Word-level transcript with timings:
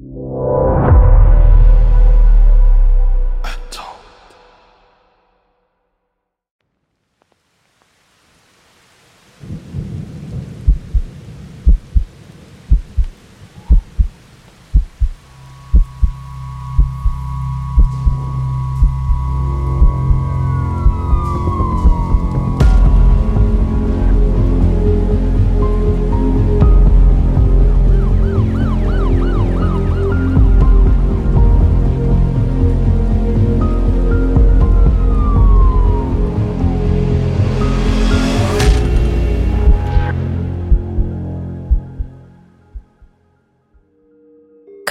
you. 0.00 0.69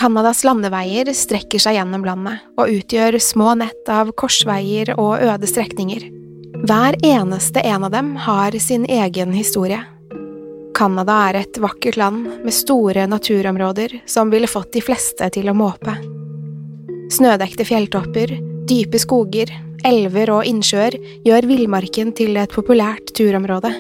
Canadas 0.10 0.40
landeveier 0.42 1.12
strekker 1.14 1.62
seg 1.62 1.76
gjennom 1.76 2.02
landet 2.02 2.42
og 2.58 2.72
utgjør 2.74 3.20
små 3.22 3.52
nett 3.60 3.90
av 3.94 4.08
korsveier 4.18 4.90
og 4.96 5.22
øde 5.22 5.46
strekninger. 5.46 6.08
Hver 6.66 6.96
eneste 7.06 7.62
en 7.62 7.86
av 7.86 7.92
dem 7.94 8.16
har 8.18 8.58
sin 8.58 8.88
egen 8.90 9.36
historie. 9.38 9.78
Canada 10.74 11.20
er 11.28 11.38
et 11.44 11.60
vakkert 11.62 12.00
land 12.02 12.26
med 12.42 12.58
store 12.58 13.04
naturområder 13.06 14.00
som 14.10 14.34
ville 14.34 14.50
fått 14.50 14.72
de 14.80 14.82
fleste 14.82 15.30
til 15.38 15.52
å 15.54 15.58
måpe. 15.62 15.94
Snødekte 17.14 17.70
fjelltopper, 17.70 18.34
dype 18.66 18.98
skoger, 19.06 19.54
elver 19.86 20.34
og 20.40 20.50
innsjøer 20.50 20.98
gjør 21.22 21.52
villmarken 21.54 22.18
til 22.18 22.42
et 22.42 22.58
populært 22.58 23.14
turområde. 23.14 23.76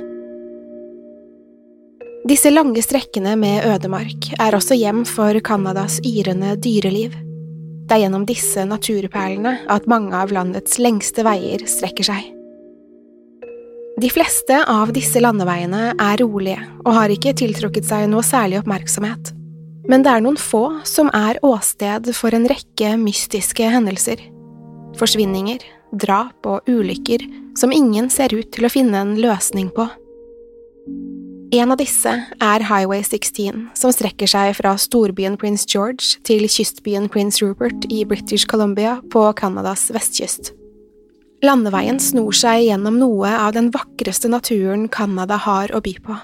Disse 2.27 2.49
lange 2.51 2.81
strekkene 2.83 3.37
med 3.39 3.63
ødemark 3.63 4.25
er 4.43 4.55
også 4.57 4.75
hjem 4.75 5.05
for 5.07 5.37
Canadas 5.39 6.01
yrende 6.03 6.57
dyreliv. 6.59 7.13
Det 7.87 7.95
er 7.95 8.01
gjennom 8.03 8.25
disse 8.27 8.65
naturperlene 8.67 9.53
at 9.71 9.87
mange 9.87 10.11
av 10.11 10.33
landets 10.35 10.75
lengste 10.83 11.23
veier 11.23 11.63
strekker 11.63 12.09
seg. 12.09 12.25
De 13.99 14.09
fleste 14.11 14.57
av 14.67 14.91
disse 14.95 15.19
landeveiene 15.23 15.93
er 15.95 16.19
rolige 16.19 16.59
og 16.83 16.91
har 16.97 17.13
ikke 17.15 17.33
tiltrukket 17.39 17.87
seg 17.87 18.09
noe 18.11 18.23
særlig 18.23 18.59
oppmerksomhet, 18.59 19.31
men 19.87 20.03
det 20.03 20.11
er 20.11 20.23
noen 20.23 20.39
få 20.39 20.65
som 20.87 21.07
er 21.15 21.39
åsted 21.43 22.11
for 22.15 22.35
en 22.35 22.49
rekke 22.51 22.97
mystiske 22.99 23.71
hendelser. 23.71 24.19
Forsvinninger, 24.99 25.63
drap 25.95 26.51
og 26.51 26.67
ulykker 26.67 27.23
som 27.59 27.71
ingen 27.71 28.11
ser 28.11 28.35
ut 28.35 28.51
til 28.51 28.67
å 28.67 28.73
finne 28.75 29.07
en 29.07 29.15
løsning 29.23 29.71
på. 29.71 29.87
En 31.49 31.71
av 31.73 31.79
disse 31.81 32.11
er 32.45 32.61
Highway 32.61 33.01
16, 33.01 33.71
som 33.73 33.93
strekker 33.93 34.29
seg 34.29 34.51
fra 34.59 34.75
storbyen 34.77 35.33
Prince 35.41 35.65
George 35.65 36.19
til 36.27 36.43
kystbyen 36.45 37.07
Prince 37.09 37.41
Rupert 37.41 37.87
i 37.89 38.03
British 38.05 38.45
Columbia 38.45 38.99
på 39.09 39.23
Canadas 39.33 39.87
vestkyst. 39.89 40.51
Landeveien 41.41 41.97
snor 41.97 42.37
seg 42.37 42.67
gjennom 42.67 42.99
noe 43.01 43.31
av 43.33 43.55
den 43.57 43.71
vakreste 43.73 44.29
naturen 44.29 44.85
Canada 44.93 45.39
har 45.41 45.73
å 45.73 45.81
by 45.81 45.95
på. 46.05 46.19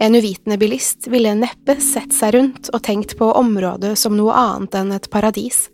En 0.00 0.18
uvitende 0.18 0.60
bilist 0.60 1.08
ville 1.08 1.32
neppe 1.40 1.78
sett 1.80 2.12
seg 2.12 2.36
rundt 2.36 2.68
og 2.74 2.84
tenkt 2.84 3.16
på 3.16 3.32
området 3.40 3.94
som 3.96 4.12
noe 4.18 4.36
annet 4.36 4.76
enn 4.76 4.92
et 4.92 5.08
paradis. 5.08 5.70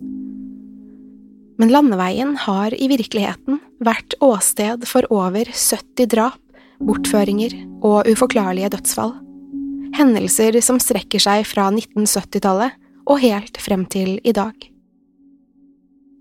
Men 1.59 1.75
landeveien 1.75 2.37
har 2.47 2.75
i 2.77 2.87
virkeligheten 2.93 3.59
vært 3.83 4.15
åsted 4.23 4.87
for 4.87 5.11
over 5.11 5.51
70 5.51 6.13
drap 6.15 6.39
bortføringer 6.81 7.55
og 7.85 8.09
uforklarlige 8.11 8.71
dødsfall. 8.75 9.15
Hendelser 9.97 10.59
som 10.65 10.81
strekker 10.83 11.23
seg 11.23 11.47
fra 11.49 11.69
1970-tallet 11.73 12.77
og 13.07 13.21
helt 13.23 13.61
frem 13.63 13.87
til 13.89 14.19
i 14.25 14.35
dag. 14.37 14.55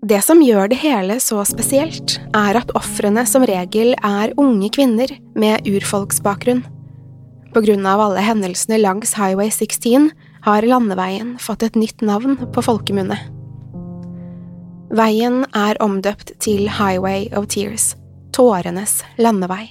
Det 0.06 0.20
som 0.22 0.42
gjør 0.44 0.68
det 0.70 0.78
hele 0.84 1.16
så 1.22 1.40
spesielt, 1.48 2.18
er 2.36 2.58
at 2.60 2.70
ofrene 2.78 3.24
som 3.26 3.44
regel 3.48 3.94
er 4.04 4.34
unge 4.38 4.68
kvinner 4.70 5.10
med 5.34 5.66
urfolksbakgrunn. 5.66 6.62
På 7.54 7.62
grunn 7.64 7.88
av 7.88 8.02
alle 8.04 8.22
hendelsene 8.22 8.78
langs 8.78 9.16
Highway 9.16 9.50
16 9.50 10.10
har 10.46 10.68
landeveien 10.68 11.34
fått 11.42 11.64
et 11.66 11.78
nytt 11.80 12.04
navn 12.06 12.36
på 12.54 12.62
folkemunne. 12.62 13.18
Veien 14.94 15.42
er 15.56 15.80
omdøpt 15.82 16.36
til 16.44 16.68
Highway 16.70 17.26
of 17.34 17.48
Tears, 17.50 17.94
tårenes 18.36 19.00
landevei. 19.18 19.64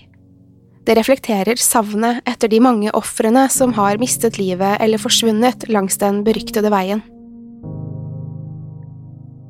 Det 0.85 0.93
reflekterer 0.93 1.57
savnet 1.57 2.21
etter 2.29 2.51
de 2.51 2.59
mange 2.61 2.91
ofrene 2.93 3.47
som 3.49 3.73
har 3.73 3.97
mistet 3.97 4.37
livet 4.37 4.77
eller 4.83 5.01
forsvunnet 5.01 5.65
langs 5.73 5.97
den 5.97 6.21
beryktede 6.27 6.69
veien. 6.69 7.01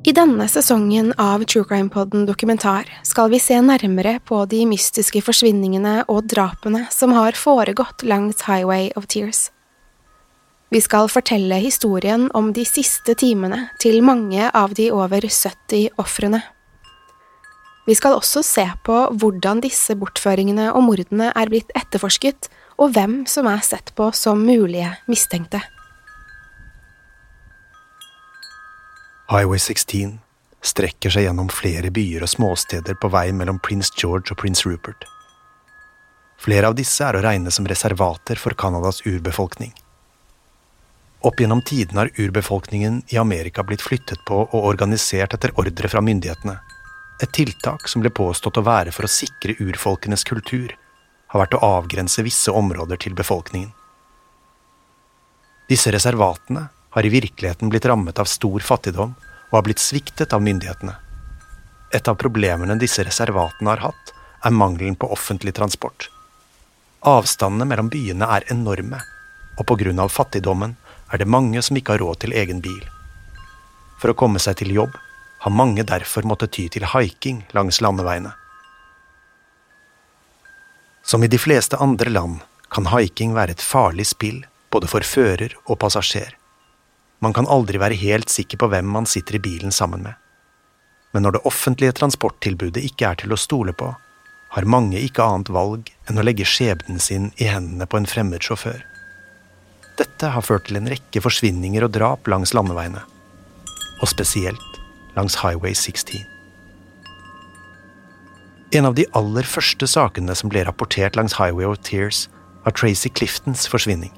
I 0.06 0.12
denne 0.14 0.46
sesongen 0.48 1.10
av 1.18 1.42
True 1.44 1.66
Crime 1.66 1.90
Podden 1.90 2.28
dokumentar 2.28 2.86
skal 3.04 3.28
vi 3.32 3.40
se 3.42 3.58
nærmere 3.60 4.20
på 4.24 4.44
de 4.46 4.62
mystiske 4.70 5.20
forsvinningene 5.26 6.04
og 6.06 6.28
drapene 6.30 6.84
som 6.94 7.12
har 7.12 7.36
foregått 7.36 8.06
langs 8.06 8.46
Highway 8.46 8.92
of 8.96 9.10
Tears. 9.10 9.50
Vi 10.70 10.80
skal 10.80 11.10
fortelle 11.10 11.58
historien 11.60 12.30
om 12.34 12.52
de 12.54 12.64
siste 12.64 13.16
timene 13.18 13.66
til 13.82 13.98
mange 14.06 14.48
av 14.54 14.78
de 14.78 14.92
over 14.94 15.26
70 15.26 15.98
ofrene. 15.98 16.40
Vi 17.86 17.94
skal 17.94 18.18
også 18.18 18.42
se 18.42 18.64
på 18.86 18.94
hvordan 19.14 19.60
disse 19.62 19.94
bortføringene 19.98 20.72
og 20.74 20.82
mordene 20.88 21.30
er 21.30 21.50
blitt 21.50 21.70
etterforsket, 21.78 22.48
og 22.82 22.92
hvem 22.96 23.20
som 23.30 23.46
er 23.48 23.62
sett 23.64 23.94
på 23.96 24.10
som 24.12 24.42
mulige 24.42 24.90
mistenkte. 25.06 25.62
Highway 29.30 29.58
16 29.58 30.18
strekker 30.66 31.14
seg 31.14 31.28
gjennom 31.28 31.48
flere 31.50 31.92
byer 31.94 32.26
og 32.26 32.30
småsteder 32.30 32.98
på 32.98 33.10
vei 33.14 33.30
mellom 33.34 33.62
Prince 33.62 33.94
George 33.94 34.34
og 34.34 34.42
Prince 34.42 34.66
Rupert. 34.66 35.06
Flere 36.42 36.68
av 36.68 36.76
disse 36.76 37.06
er 37.06 37.16
å 37.16 37.22
regne 37.24 37.54
som 37.54 37.66
reservater 37.70 38.38
for 38.38 38.58
Canadas 38.58 39.00
urbefolkning. 39.06 39.72
Opp 41.26 41.40
gjennom 41.40 41.62
tidene 41.66 42.04
har 42.04 42.12
urbefolkningen 42.18 43.04
i 43.14 43.18
Amerika 43.18 43.64
blitt 43.66 43.82
flyttet 43.82 44.20
på 44.28 44.44
og 44.44 44.66
organisert 44.68 45.34
etter 45.34 45.54
ordre 45.58 45.90
fra 45.90 46.02
myndighetene. 46.04 46.58
Et 47.22 47.32
tiltak 47.32 47.88
som 47.88 48.02
ble 48.04 48.10
påstått 48.12 48.58
å 48.60 48.64
være 48.66 48.92
for 48.92 49.06
å 49.06 49.12
sikre 49.12 49.56
urfolkenes 49.62 50.24
kultur, 50.28 50.74
har 51.32 51.42
vært 51.42 51.56
å 51.56 51.62
avgrense 51.64 52.22
visse 52.22 52.52
områder 52.52 53.00
til 53.00 53.16
befolkningen. 53.16 53.72
Disse 55.66 55.90
reservatene 55.90 56.68
har 56.94 57.06
i 57.06 57.10
virkeligheten 57.10 57.72
blitt 57.72 57.88
rammet 57.88 58.20
av 58.22 58.28
stor 58.30 58.62
fattigdom 58.62 59.16
og 59.16 59.56
har 59.56 59.64
blitt 59.66 59.82
sviktet 59.82 60.36
av 60.36 60.44
myndighetene. 60.44 60.94
Et 61.94 62.08
av 62.08 62.18
problemene 62.20 62.76
disse 62.78 63.02
reservatene 63.06 63.72
har 63.72 63.82
hatt, 63.88 64.12
er 64.44 64.54
mangelen 64.54 64.94
på 64.94 65.08
offentlig 65.10 65.54
transport. 65.56 66.10
Avstandene 67.06 67.66
mellom 67.66 67.88
byene 67.90 68.28
er 68.36 68.46
enorme, 68.52 69.00
og 69.56 69.66
på 69.66 69.78
grunn 69.80 70.02
av 70.02 70.12
fattigdommen 70.12 70.76
er 71.12 71.22
det 71.22 71.30
mange 71.30 71.62
som 71.62 71.78
ikke 71.78 71.96
har 71.96 72.04
råd 72.04 72.22
til 72.24 72.36
egen 72.36 72.60
bil. 72.62 72.84
For 73.98 74.12
å 74.12 74.18
komme 74.18 74.42
seg 74.42 74.60
til 74.60 74.74
jobb 74.76 74.94
har 75.38 75.52
mange 75.52 75.84
derfor 75.86 76.26
måttet 76.26 76.54
ty 76.56 76.66
til 76.72 76.86
haiking 76.92 77.44
langs 77.54 77.80
landeveiene. 77.80 78.32
Som 81.06 81.22
i 81.22 81.30
de 81.30 81.38
fleste 81.38 81.78
andre 81.78 82.10
land 82.10 82.40
kan 82.74 82.88
haiking 82.90 83.34
være 83.36 83.54
et 83.54 83.62
farlig 83.62 84.08
spill 84.10 84.42
både 84.74 84.88
for 84.90 85.06
fører 85.06 85.54
og 85.66 85.78
passasjer. 85.82 86.32
Man 87.22 87.32
kan 87.36 87.46
aldri 87.48 87.78
være 87.80 87.98
helt 88.00 88.32
sikker 88.32 88.58
på 88.60 88.68
hvem 88.72 88.88
man 88.92 89.06
sitter 89.06 89.38
i 89.38 89.42
bilen 89.44 89.72
sammen 89.72 90.02
med. 90.02 90.14
Men 91.14 91.24
når 91.24 91.36
det 91.36 91.46
offentlige 91.48 91.94
transporttilbudet 91.96 92.82
ikke 92.84 93.08
er 93.08 93.20
til 93.22 93.32
å 93.32 93.40
stole 93.40 93.72
på, 93.72 93.92
har 94.56 94.68
mange 94.68 95.00
ikke 95.00 95.24
annet 95.24 95.50
valg 95.52 95.88
enn 96.08 96.18
å 96.20 96.24
legge 96.26 96.46
skjebnen 96.48 97.00
sin 97.02 97.30
i 97.36 97.48
hendene 97.48 97.86
på 97.88 98.00
en 98.00 98.08
fremmed 98.10 98.42
sjåfør. 98.44 98.82
Dette 99.96 100.30
har 100.34 100.44
ført 100.44 100.66
til 100.68 100.76
en 100.80 100.90
rekke 100.90 101.22
forsvinninger 101.24 101.86
og 101.86 101.94
drap 101.94 102.28
langs 102.28 102.52
landeveiene, 102.56 103.00
og 104.02 104.10
spesielt 104.12 104.65
langs 105.16 105.36
Highway 105.42 105.74
16. 105.74 106.24
En 108.70 108.86
av 108.86 108.94
de 108.94 109.06
aller 109.12 109.46
første 109.46 109.86
sakene 109.88 110.34
som 110.36 110.50
ble 110.52 110.64
rapportert 110.66 111.16
langs 111.16 111.38
Highway 111.38 111.66
of 111.66 111.78
Tears, 111.86 112.26
var 112.64 112.74
Tracy 112.74 113.08
Cliftons 113.08 113.68
forsvinning. 113.70 114.12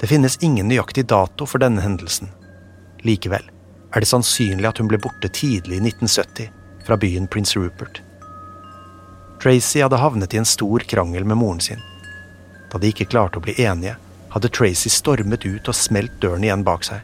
Det 0.00 0.06
finnes 0.06 0.38
ingen 0.40 0.68
nøyaktig 0.70 1.08
dato 1.10 1.46
for 1.46 1.58
denne 1.58 1.82
hendelsen. 1.82 2.30
Likevel 3.02 3.44
er 3.90 4.04
det 4.04 4.10
sannsynlig 4.10 4.68
at 4.68 4.78
hun 4.78 4.88
ble 4.90 5.00
borte 5.02 5.30
tidlig 5.34 5.80
i 5.80 5.82
1970 5.90 6.52
fra 6.86 6.96
byen 6.96 7.26
Prince 7.26 7.58
Rupert. 7.58 8.02
Tracy 9.42 9.82
hadde 9.82 9.98
havnet 9.98 10.34
i 10.34 10.40
en 10.40 10.48
stor 10.48 10.86
krangel 10.86 11.26
med 11.26 11.40
moren 11.42 11.60
sin. 11.60 11.82
Da 12.70 12.78
de 12.78 12.90
ikke 12.92 13.08
klarte 13.10 13.40
å 13.40 13.44
bli 13.44 13.56
enige, 13.64 13.96
hadde 14.30 14.50
Tracy 14.54 14.90
stormet 14.92 15.46
ut 15.46 15.68
og 15.68 15.76
smelt 15.76 16.20
døren 16.22 16.46
igjen 16.46 16.64
bak 16.66 16.86
seg. 16.86 17.02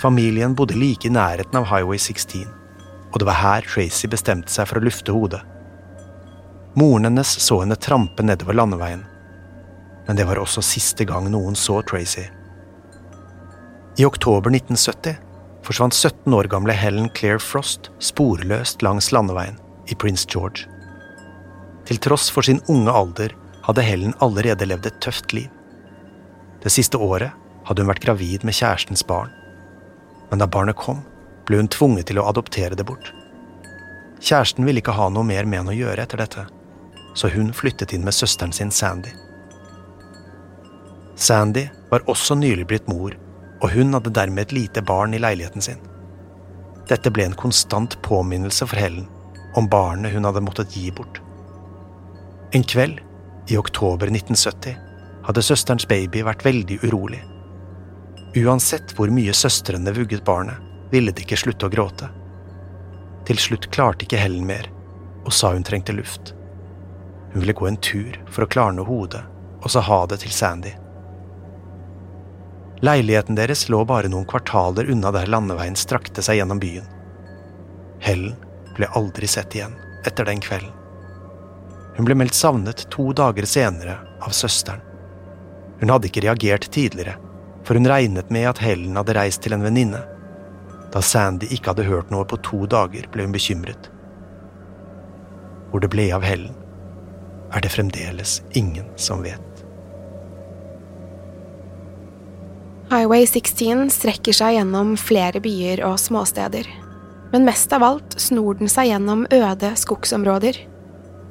Familien 0.00 0.54
bodde 0.54 0.76
like 0.78 1.08
i 1.08 1.12
nærheten 1.12 1.58
av 1.58 1.68
Highway 1.70 1.98
16, 1.98 2.46
og 3.12 3.18
det 3.20 3.26
var 3.28 3.40
her 3.40 3.66
Tracy 3.66 4.10
bestemte 4.10 4.52
seg 4.52 4.68
for 4.68 4.80
å 4.80 4.84
lufte 4.84 5.14
hodet. 5.14 5.42
Moren 6.74 7.06
hennes 7.06 7.30
så 7.40 7.60
henne 7.62 7.78
trampe 7.78 8.24
nedover 8.26 8.56
landeveien, 8.58 9.04
men 10.06 10.18
det 10.18 10.26
var 10.28 10.40
også 10.42 10.64
siste 10.66 11.06
gang 11.08 11.30
noen 11.30 11.54
så 11.56 11.78
Tracy. 11.86 12.26
I 13.96 14.06
oktober 14.08 14.50
1970 14.50 15.20
forsvant 15.64 15.94
17 15.94 16.34
år 16.34 16.50
gamle 16.50 16.74
Helen 16.76 17.06
Claire 17.14 17.40
Frost 17.40 17.92
sporløst 18.02 18.82
langs 18.82 19.12
landeveien 19.14 19.56
i 19.86 19.94
Prince 19.94 20.26
George. 20.28 20.66
Til 21.86 22.00
tross 22.02 22.26
for 22.32 22.44
sin 22.44 22.60
unge 22.72 22.90
alder 22.90 23.36
hadde 23.64 23.84
Helen 23.86 24.16
allerede 24.24 24.66
levd 24.66 24.90
et 24.90 25.00
tøft 25.04 25.32
liv. 25.36 25.48
Det 26.64 26.72
siste 26.72 26.98
året 26.98 27.32
hadde 27.68 27.84
hun 27.84 27.90
vært 27.92 28.04
gravid 28.04 28.44
med 28.44 28.56
kjærestens 28.56 29.04
barn. 29.06 29.32
Men 30.30 30.40
da 30.42 30.46
barnet 30.46 30.76
kom, 30.76 31.02
ble 31.46 31.60
hun 31.60 31.68
tvunget 31.68 32.08
til 32.10 32.20
å 32.20 32.26
adoptere 32.30 32.76
det 32.78 32.86
bort. 32.88 33.12
Kjæresten 34.24 34.64
ville 34.64 34.80
ikke 34.80 34.96
ha 34.96 35.10
noe 35.12 35.26
mer 35.26 35.44
med 35.44 35.60
henne 35.60 35.74
å 35.74 35.76
gjøre 35.76 36.06
etter 36.06 36.22
dette, 36.22 36.46
så 37.14 37.28
hun 37.34 37.52
flyttet 37.52 37.92
inn 37.92 38.06
med 38.06 38.16
søsteren 38.16 38.54
sin 38.56 38.72
Sandy. 38.72 39.12
Sandy 41.14 41.68
var 41.90 42.06
også 42.10 42.34
nylig 42.38 42.66
blitt 42.70 42.88
mor, 42.90 43.14
og 43.62 43.70
hun 43.70 43.92
hadde 43.94 44.12
dermed 44.16 44.46
et 44.46 44.56
lite 44.56 44.82
barn 44.82 45.14
i 45.14 45.20
leiligheten 45.22 45.62
sin. 45.62 45.82
Dette 46.88 47.12
ble 47.12 47.28
en 47.28 47.36
konstant 47.38 47.96
påminnelse 48.04 48.66
for 48.68 48.80
Helen 48.80 49.06
om 49.54 49.68
barnet 49.70 50.12
hun 50.12 50.26
hadde 50.26 50.42
måttet 50.44 50.74
gi 50.74 50.90
bort. 50.92 51.20
En 52.54 52.64
kveld 52.64 53.00
i 53.50 53.56
oktober 53.60 54.10
1970 54.10 54.74
hadde 55.24 55.44
søsterens 55.44 55.86
baby 55.88 56.24
vært 56.26 56.44
veldig 56.44 56.80
urolig. 56.84 57.20
Uansett 58.34 58.96
hvor 58.96 59.12
mye 59.14 59.32
søstrene 59.32 59.92
vugget 59.94 60.24
barnet, 60.24 60.58
ville 60.90 61.12
det 61.12 61.22
ikke 61.22 61.38
slutte 61.38 61.68
å 61.68 61.70
gråte. 61.70 62.08
Til 63.28 63.38
slutt 63.38 63.68
klarte 63.70 64.06
ikke 64.06 64.18
Helen 64.18 64.46
mer, 64.46 64.66
og 65.22 65.32
sa 65.32 65.52
hun 65.54 65.62
trengte 65.66 65.94
luft. 65.94 66.34
Hun 67.32 67.44
ville 67.44 67.54
gå 67.54 67.68
en 67.68 67.78
tur 67.78 68.18
for 68.26 68.44
å 68.44 68.50
klarne 68.50 68.82
hodet, 68.86 69.22
og 69.62 69.70
sa 69.70 69.82
ha 69.86 70.00
det 70.10 70.18
til 70.24 70.34
Sandy. 70.34 70.74
Leiligheten 72.84 73.38
deres 73.38 73.68
lå 73.72 73.84
bare 73.88 74.10
noen 74.10 74.26
kvartaler 74.28 74.90
unna 74.90 75.12
der 75.14 75.30
landeveien 75.30 75.78
strakte 75.78 76.22
seg 76.22 76.40
gjennom 76.40 76.60
byen. 76.60 76.90
Helen 78.02 78.34
ble 78.74 78.90
aldri 78.98 79.30
sett 79.30 79.54
igjen 79.54 79.78
etter 80.04 80.26
den 80.28 80.42
kvelden. 80.42 80.74
Hun 81.94 82.08
ble 82.08 82.18
meldt 82.18 82.34
savnet 82.34 82.82
to 82.90 83.12
dager 83.14 83.46
senere 83.46 83.94
av 84.26 84.34
søsteren. 84.34 84.82
Hun 85.78 85.94
hadde 85.94 86.10
ikke 86.10 86.24
reagert 86.26 86.66
tidligere, 86.74 87.14
for 87.64 87.78
hun 87.78 87.88
regnet 87.88 88.30
med 88.30 88.48
at 88.50 88.60
Helen 88.62 88.96
hadde 88.98 89.16
reist 89.16 89.42
til 89.44 89.56
en 89.56 89.64
venninne. 89.64 90.02
Da 90.94 91.02
Sandy 91.02 91.48
ikke 91.50 91.72
hadde 91.72 91.88
hørt 91.88 92.12
noe 92.12 92.26
på 92.28 92.38
to 92.44 92.64
dager, 92.70 93.08
ble 93.10 93.26
hun 93.26 93.34
bekymret. 93.34 93.88
Hvor 95.70 95.82
det 95.82 95.90
ble 95.90 96.10
av 96.14 96.22
Helen, 96.26 96.54
er 97.54 97.64
det 97.64 97.72
fremdeles 97.72 98.40
ingen 98.54 98.86
som 99.00 99.24
vet. 99.24 99.40
Highway 102.92 103.24
16 103.26 103.88
strekker 103.90 104.36
seg 104.36 104.58
gjennom 104.58 104.92
flere 105.00 105.40
byer 105.42 105.80
og 105.88 105.96
småsteder. 105.98 106.68
Men 107.32 107.46
mest 107.48 107.72
av 107.74 107.82
alt 107.82 108.14
snor 108.20 108.60
den 108.60 108.70
seg 108.70 108.92
gjennom 108.92 109.24
øde 109.34 109.72
skogsområder. 109.80 110.60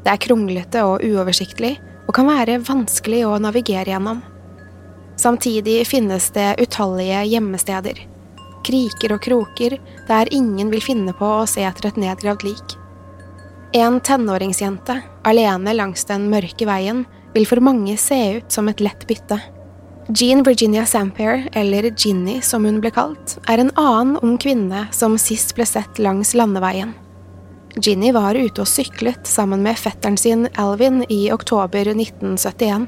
Det 0.03 0.11
er 0.11 0.19
kronglete 0.19 0.81
og 0.83 1.05
uoversiktlig, 1.05 1.77
og 2.03 2.17
kan 2.17 2.27
være 2.27 2.59
vanskelig 2.67 3.21
å 3.29 3.37
navigere 3.39 3.93
gjennom. 3.93 4.19
Samtidig 5.15 5.87
finnes 5.87 6.29
det 6.35 6.55
utallige 6.59 7.23
gjemmesteder, 7.29 7.99
kriker 8.65 9.13
og 9.15 9.21
kroker 9.23 9.77
der 10.07 10.31
ingen 10.33 10.71
vil 10.73 10.81
finne 10.83 11.13
på 11.17 11.27
å 11.41 11.49
se 11.49 11.65
etter 11.67 11.91
et 11.91 11.99
nedgravd 12.01 12.45
lik. 12.47 12.77
En 13.73 13.99
tenåringsjente, 14.05 14.99
alene 15.25 15.73
langs 15.73 16.05
den 16.05 16.27
mørke 16.29 16.67
veien, 16.69 17.05
vil 17.33 17.47
for 17.49 17.61
mange 17.65 17.95
se 17.97 18.19
ut 18.37 18.53
som 18.53 18.69
et 18.69 18.81
lett 18.83 19.07
bytte. 19.09 19.39
Jean 20.13 20.43
Virginia 20.43 20.85
Sampere, 20.85 21.47
eller 21.53 21.87
Ginny 21.97 22.41
som 22.41 22.65
hun 22.67 22.81
ble 22.83 22.91
kalt, 22.93 23.37
er 23.47 23.61
en 23.63 23.71
annen 23.79 24.17
ung 24.21 24.35
kvinne 24.37 24.87
som 24.91 25.15
sist 25.17 25.55
ble 25.57 25.65
sett 25.65 26.01
langs 26.01 26.35
landeveien. 26.37 26.91
Ginny 27.81 28.11
var 28.13 28.37
ute 28.37 28.61
og 28.61 28.69
syklet 28.69 29.25
sammen 29.25 29.63
med 29.65 29.79
fetteren 29.79 30.19
sin 30.19 30.45
Alvin 30.59 31.01
i 31.09 31.31
oktober 31.33 31.89
1971. 31.95 32.85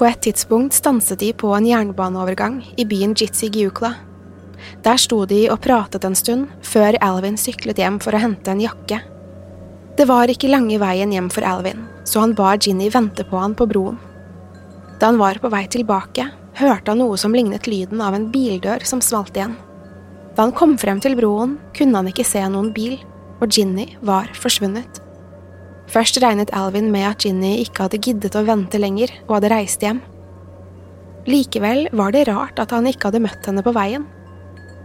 På 0.00 0.06
et 0.08 0.22
tidspunkt 0.24 0.72
stanset 0.72 1.18
de 1.20 1.26
på 1.36 1.50
en 1.52 1.66
jernbaneovergang 1.68 2.62
i 2.80 2.86
byen 2.88 3.10
Jitsi-Giukla. 3.12 3.90
Der 4.80 4.96
sto 4.96 5.26
de 5.28 5.42
og 5.52 5.60
pratet 5.60 6.06
en 6.08 6.16
stund, 6.16 6.46
før 6.64 6.96
Alvin 7.04 7.36
syklet 7.36 7.82
hjem 7.82 7.98
for 8.00 8.16
å 8.16 8.20
hente 8.22 8.48
en 8.48 8.62
jakke. 8.64 9.02
Det 9.98 10.06
var 10.08 10.32
ikke 10.32 10.48
lange 10.48 10.78
veien 10.80 11.12
hjem 11.12 11.28
for 11.28 11.44
Alvin, 11.44 11.82
så 12.08 12.22
han 12.24 12.32
ba 12.32 12.54
Ginny 12.56 12.88
vente 12.88 13.26
på 13.28 13.36
han 13.36 13.52
på 13.52 13.66
broen. 13.68 13.98
Da 14.96 15.10
han 15.10 15.20
var 15.20 15.36
på 15.42 15.52
vei 15.52 15.66
tilbake, 15.68 16.30
hørte 16.56 16.94
han 16.94 17.02
noe 17.04 17.20
som 17.20 17.36
lignet 17.36 17.68
lyden 17.68 18.00
av 18.00 18.16
en 18.16 18.30
bildør 18.32 18.88
som 18.88 19.04
smalt 19.04 19.36
igjen. 19.36 19.58
Da 20.32 20.46
han 20.46 20.56
kom 20.56 20.78
frem 20.80 21.04
til 21.04 21.18
broen, 21.20 21.58
kunne 21.76 22.00
han 22.00 22.08
ikke 22.08 22.24
se 22.24 22.40
noen 22.48 22.72
bil, 22.72 22.96
og 23.44 23.52
Ginny 23.52 23.90
var 24.00 24.32
forsvunnet. 24.32 24.99
Først 25.90 26.20
regnet 26.22 26.52
Alvin 26.54 26.92
med 26.92 27.08
at 27.08 27.24
Ginny 27.26 27.56
ikke 27.64 27.86
hadde 27.86 27.98
giddet 28.02 28.36
å 28.38 28.46
vente 28.46 28.78
lenger 28.78 29.10
og 29.26 29.36
hadde 29.38 29.50
reist 29.50 29.82
hjem. 29.82 29.98
Likevel 31.26 31.88
var 31.96 32.14
det 32.14 32.28
rart 32.30 32.60
at 32.62 32.72
han 32.74 32.86
ikke 32.88 33.10
hadde 33.10 33.22
møtt 33.24 33.46
henne 33.48 33.64
på 33.66 33.74
veien. 33.74 34.06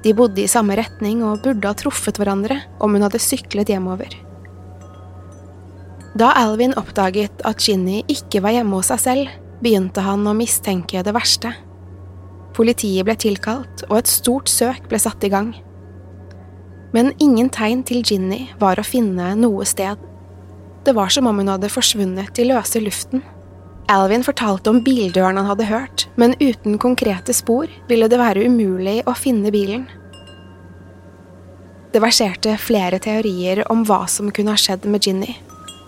De 0.06 0.14
bodde 0.18 0.42
i 0.44 0.50
samme 0.50 0.76
retning 0.78 1.24
og 1.26 1.44
burde 1.46 1.70
ha 1.70 1.78
truffet 1.78 2.18
hverandre 2.20 2.58
om 2.84 2.94
hun 2.94 3.06
hadde 3.06 3.22
syklet 3.22 3.70
hjemover. 3.74 4.12
Da 6.16 6.32
Alvin 6.40 6.76
oppdaget 6.80 7.42
at 7.48 7.62
Ginny 7.62 8.02
ikke 8.12 8.42
var 8.46 8.56
hjemme 8.56 8.78
hos 8.78 8.92
seg 8.94 9.02
selv, 9.04 9.32
begynte 9.62 10.04
han 10.06 10.26
å 10.28 10.36
mistenke 10.38 11.02
det 11.04 11.14
verste. 11.16 11.52
Politiet 12.56 13.04
ble 13.04 13.18
tilkalt, 13.20 13.84
og 13.90 13.98
et 14.00 14.12
stort 14.12 14.48
søk 14.52 14.86
ble 14.92 15.00
satt 15.02 15.26
i 15.28 15.32
gang. 15.34 15.52
Men 16.96 17.12
ingen 17.20 17.50
tegn 17.52 17.82
til 17.84 18.00
Ginny 18.06 18.46
var 18.62 18.80
å 18.80 18.88
finne 18.88 19.34
noe 19.36 19.66
sted. 19.68 20.00
Det 20.86 20.94
var 20.94 21.10
som 21.10 21.28
om 21.28 21.38
hun 21.42 21.50
hadde 21.50 21.72
forsvunnet 21.74 22.40
i 22.40 22.46
løse 22.46 22.80
luften. 22.80 23.24
Alvin 23.90 24.24
fortalte 24.26 24.70
om 24.70 24.84
bildøren 24.86 25.38
han 25.38 25.48
hadde 25.50 25.66
hørt, 25.70 26.08
men 26.16 26.36
uten 26.40 26.78
konkrete 26.82 27.34
spor 27.34 27.70
ville 27.90 28.10
det 28.10 28.20
være 28.22 28.46
umulig 28.46 29.00
å 29.06 29.14
finne 29.18 29.50
bilen. 29.54 29.88
Det 31.94 32.02
verserte 32.04 32.58
flere 32.62 33.00
teorier 33.02 33.64
om 33.72 33.86
hva 33.88 34.04
som 34.12 34.30
kunne 34.34 34.54
ha 34.54 34.62
skjedd 34.62 34.86
med 34.90 35.06
Ginny. 35.06 35.38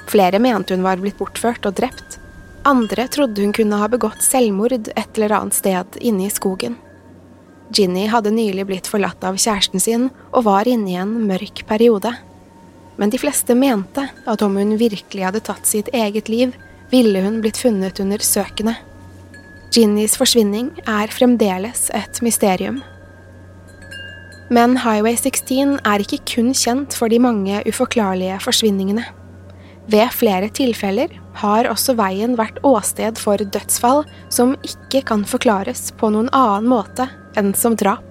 Flere 0.07 0.39
mente 0.39 0.73
hun 0.73 0.85
var 0.85 1.01
blitt 1.01 1.17
bortført 1.19 1.65
og 1.67 1.75
drept. 1.77 2.17
Andre 2.65 3.05
trodde 3.11 3.43
hun 3.43 3.53
kunne 3.53 3.77
ha 3.81 3.89
begått 3.91 4.23
selvmord 4.23 4.73
et 4.77 5.17
eller 5.17 5.35
annet 5.35 5.57
sted 5.57 5.99
inne 5.99 6.25
i 6.25 6.33
skogen. 6.33 6.77
Ginny 7.75 8.05
hadde 8.07 8.31
nylig 8.31 8.65
blitt 8.69 8.87
forlatt 8.87 9.25
av 9.27 9.37
kjæresten 9.37 9.83
sin 9.83 10.09
og 10.31 10.45
var 10.47 10.69
inne 10.69 10.93
i 10.93 10.97
en 11.01 11.13
mørk 11.27 11.65
periode. 11.67 12.13
Men 12.97 13.13
de 13.13 13.19
fleste 13.21 13.55
mente 13.55 14.07
at 14.25 14.41
om 14.41 14.57
hun 14.57 14.77
virkelig 14.77 15.25
hadde 15.25 15.43
tatt 15.45 15.69
sitt 15.69 15.89
eget 15.93 16.29
liv, 16.33 16.55
ville 16.89 17.21
hun 17.21 17.41
blitt 17.43 17.59
funnet 17.61 17.99
under 18.01 18.21
søkene. 18.23 18.75
Ginnys 19.73 20.15
forsvinning 20.17 20.71
er 20.87 21.11
fremdeles 21.13 21.89
et 21.95 22.21
mysterium. 22.25 22.79
Men 24.49 24.77
Highway 24.79 25.17
16 25.19 25.75
er 25.83 26.01
ikke 26.01 26.21
kun 26.31 26.53
kjent 26.55 26.95
for 26.95 27.11
de 27.11 27.19
mange 27.19 27.59
uforklarlige 27.67 28.39
forsvinningene. 28.41 29.03
Ved 29.91 30.11
flere 30.15 30.49
tilfeller 30.51 31.11
har 31.41 31.67
også 31.69 31.95
veien 31.99 32.35
vært 32.39 32.57
åsted 32.65 33.19
for 33.21 33.39
dødsfall 33.39 34.05
som 34.33 34.55
ikke 34.65 35.03
kan 35.11 35.23
forklares 35.27 35.91
på 35.99 36.09
noen 36.15 36.31
annen 36.35 36.67
måte 36.71 37.07
enn 37.39 37.53
som 37.55 37.75
drap. 37.77 38.03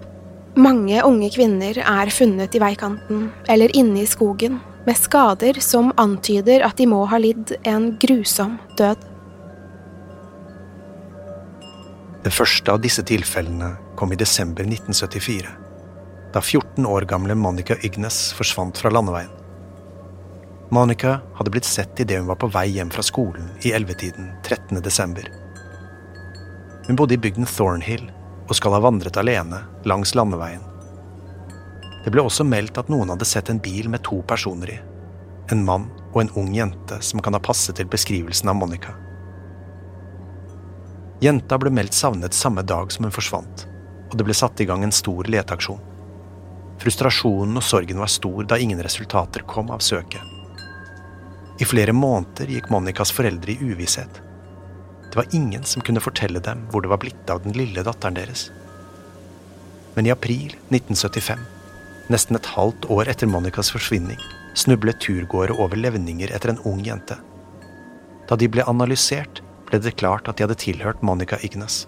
Mange 0.56 1.02
unge 1.04 1.32
kvinner 1.34 1.76
er 1.82 2.12
funnet 2.12 2.54
i 2.56 2.62
veikanten 2.62 3.26
eller 3.52 3.72
inne 3.76 4.04
i 4.04 4.08
skogen 4.08 4.60
med 4.86 4.96
skader 4.96 5.60
som 5.60 5.92
antyder 5.96 6.62
at 6.62 6.78
de 6.78 6.86
må 6.86 7.02
ha 7.10 7.18
lidd 7.18 7.56
en 7.66 7.90
grusom 7.98 8.56
død. 8.78 9.00
Det 12.22 12.32
første 12.34 12.72
av 12.72 12.82
disse 12.82 13.02
tilfellene 13.06 13.72
kom 13.98 14.12
i 14.14 14.18
desember 14.18 14.66
1974, 14.66 15.50
da 16.34 16.42
14 16.42 16.86
år 16.86 17.06
gamle 17.10 17.34
Monica 17.38 17.76
Ygnes 17.86 18.30
forsvant 18.38 18.78
fra 18.78 18.90
landeveien. 18.94 19.32
Monica 20.74 21.20
hadde 21.38 21.54
blitt 21.54 21.66
sett 21.66 22.00
idet 22.02 22.18
hun 22.18 22.30
var 22.30 22.38
på 22.42 22.50
vei 22.50 22.66
hjem 22.78 22.90
fra 22.90 23.02
skolen 23.06 23.50
i 23.62 23.74
ellevetiden 23.74 24.32
13. 24.42 24.82
desember. 24.82 25.26
Hun 26.86 26.98
bodde 26.98 27.14
i 27.14 27.22
bygden 27.22 27.46
Thornhill 27.46 28.08
og 28.46 28.54
skal 28.58 28.74
ha 28.74 28.82
vandret 28.82 29.18
alene 29.18 29.62
langs 29.86 30.14
landeveien 30.18 30.62
det 32.06 32.12
ble 32.14 32.22
også 32.22 32.44
meldt 32.46 32.76
at 32.78 32.86
noen 32.86 33.10
hadde 33.10 33.26
sett 33.26 33.48
en 33.50 33.58
bil 33.58 33.88
med 33.90 34.04
to 34.06 34.20
personer 34.30 34.70
i. 34.70 34.74
En 35.50 35.64
mann 35.66 35.88
og 36.12 36.20
en 36.20 36.28
ung 36.38 36.52
jente 36.54 37.00
som 37.02 37.18
kan 37.18 37.34
ha 37.34 37.40
passet 37.42 37.80
til 37.80 37.88
beskrivelsen 37.90 38.46
av 38.52 38.54
Monica. 38.60 38.92
Jenta 41.18 41.58
ble 41.58 41.72
meldt 41.74 41.96
savnet 41.98 42.36
samme 42.38 42.62
dag 42.62 42.92
som 42.94 43.08
hun 43.08 43.14
forsvant, 43.16 43.64
og 44.06 44.14
det 44.14 44.26
ble 44.28 44.36
satt 44.38 44.62
i 44.62 44.66
gang 44.70 44.84
en 44.86 44.94
stor 44.94 45.26
leteaksjon. 45.26 45.80
Frustrasjonen 46.78 47.58
og 47.58 47.66
sorgen 47.66 47.98
var 47.98 48.14
stor 48.14 48.46
da 48.46 48.60
ingen 48.62 48.84
resultater 48.86 49.42
kom 49.50 49.74
av 49.74 49.82
søket. 49.82 50.22
I 51.58 51.66
flere 51.66 51.96
måneder 51.96 52.54
gikk 52.54 52.70
Monicas 52.70 53.10
foreldre 53.16 53.56
i 53.56 53.72
uvisshet. 53.72 54.22
Det 55.10 55.18
var 55.18 55.34
ingen 55.34 55.66
som 55.66 55.82
kunne 55.82 56.04
fortelle 56.06 56.38
dem 56.38 56.68
hvor 56.70 56.86
det 56.86 56.94
var 56.94 57.02
blitt 57.02 57.34
av 57.34 57.42
den 57.42 57.58
lille 57.58 57.82
datteren 57.82 58.22
deres. 58.22 58.46
Men 59.98 60.06
i 60.06 60.14
april 60.14 60.54
1975 60.70 61.55
Nesten 62.12 62.38
et 62.38 62.52
halvt 62.54 62.86
år 62.92 63.08
etter 63.10 63.26
Monicas 63.26 63.72
forsvinning 63.74 64.20
snublet 64.56 65.00
turgåere 65.00 65.52
over 65.52 65.76
levninger 65.76 66.30
etter 66.32 66.52
en 66.52 66.62
ung 66.64 66.80
jente. 66.84 67.18
Da 68.28 68.38
de 68.38 68.48
ble 68.48 68.64
analysert, 68.66 69.42
ble 69.66 69.80
det 69.82 69.96
klart 70.00 70.28
at 70.28 70.38
de 70.38 70.46
hadde 70.46 70.58
tilhørt 70.62 71.02
Monica 71.02 71.38
Ignas. 71.44 71.84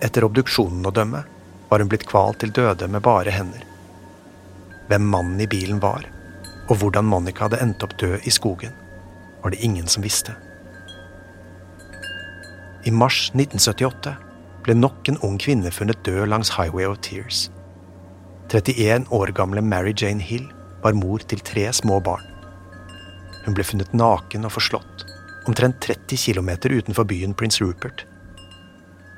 Etter 0.00 0.24
obduksjonen 0.24 0.86
å 0.88 0.94
dømme 0.96 1.22
var 1.68 1.82
hun 1.82 1.90
blitt 1.92 2.08
kvalt 2.08 2.40
til 2.42 2.54
døde 2.56 2.88
med 2.88 3.04
bare 3.04 3.32
hender. 3.34 3.62
Hvem 4.88 5.06
mannen 5.12 5.44
i 5.44 5.48
bilen 5.50 5.78
var, 5.82 6.08
og 6.66 6.80
hvordan 6.80 7.06
Monica 7.06 7.46
hadde 7.46 7.60
endt 7.62 7.84
opp 7.86 7.94
død 8.00 8.26
i 8.26 8.32
skogen, 8.34 8.74
var 9.42 9.52
det 9.52 9.62
ingen 9.64 9.86
som 9.86 10.04
visste. 10.04 10.34
I 12.88 12.90
mars 12.90 13.28
1978 13.36 14.16
ble 14.64 14.76
nok 14.76 15.08
en 15.08 15.20
ung 15.26 15.36
kvinne 15.40 15.70
funnet 15.72 16.00
død 16.04 16.26
langs 16.32 16.56
Highway 16.56 16.88
of 16.88 16.98
Tears. 17.04 17.50
31 18.52 19.06
år 19.10 19.26
gamle 19.26 19.60
Mary 19.60 19.94
Jane 19.96 20.22
Hill 20.22 20.48
var 20.82 20.96
mor 20.98 21.22
til 21.22 21.38
tre 21.46 21.68
små 21.72 22.00
barn. 22.02 22.24
Hun 23.44 23.54
ble 23.54 23.62
funnet 23.62 23.92
naken 23.94 24.48
og 24.48 24.56
forslått, 24.56 25.04
omtrent 25.46 25.78
30 25.84 26.18
km 26.18 26.48
utenfor 26.66 27.06
byen 27.06 27.34
Prince 27.34 27.62
Rupert. 27.62 28.02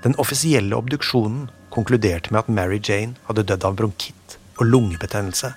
Den 0.05 0.15
offisielle 0.21 0.77
obduksjonen 0.77 1.47
konkluderte 1.73 2.29
med 2.33 2.43
at 2.43 2.51
Mary 2.53 2.81
Jane 2.85 3.17
hadde 3.25 3.47
dødd 3.49 3.65
av 3.65 3.79
bronkitt 3.79 4.37
og 4.59 4.69
lungebetennelse. 4.69 5.55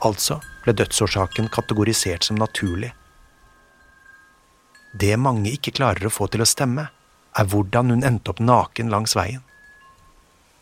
Altså 0.00 0.38
ble 0.64 0.72
dødsårsaken 0.80 1.50
kategorisert 1.52 2.24
som 2.24 2.40
naturlig. 2.40 2.94
Det 4.96 5.12
mange 5.20 5.52
ikke 5.52 5.74
klarer 5.76 6.08
å 6.08 6.14
få 6.14 6.30
til 6.32 6.40
å 6.40 6.48
stemme, 6.48 6.86
er 7.36 7.52
hvordan 7.52 7.92
hun 7.92 8.06
endte 8.06 8.32
opp 8.32 8.40
naken 8.40 8.88
langs 8.88 9.12
veien. 9.18 9.44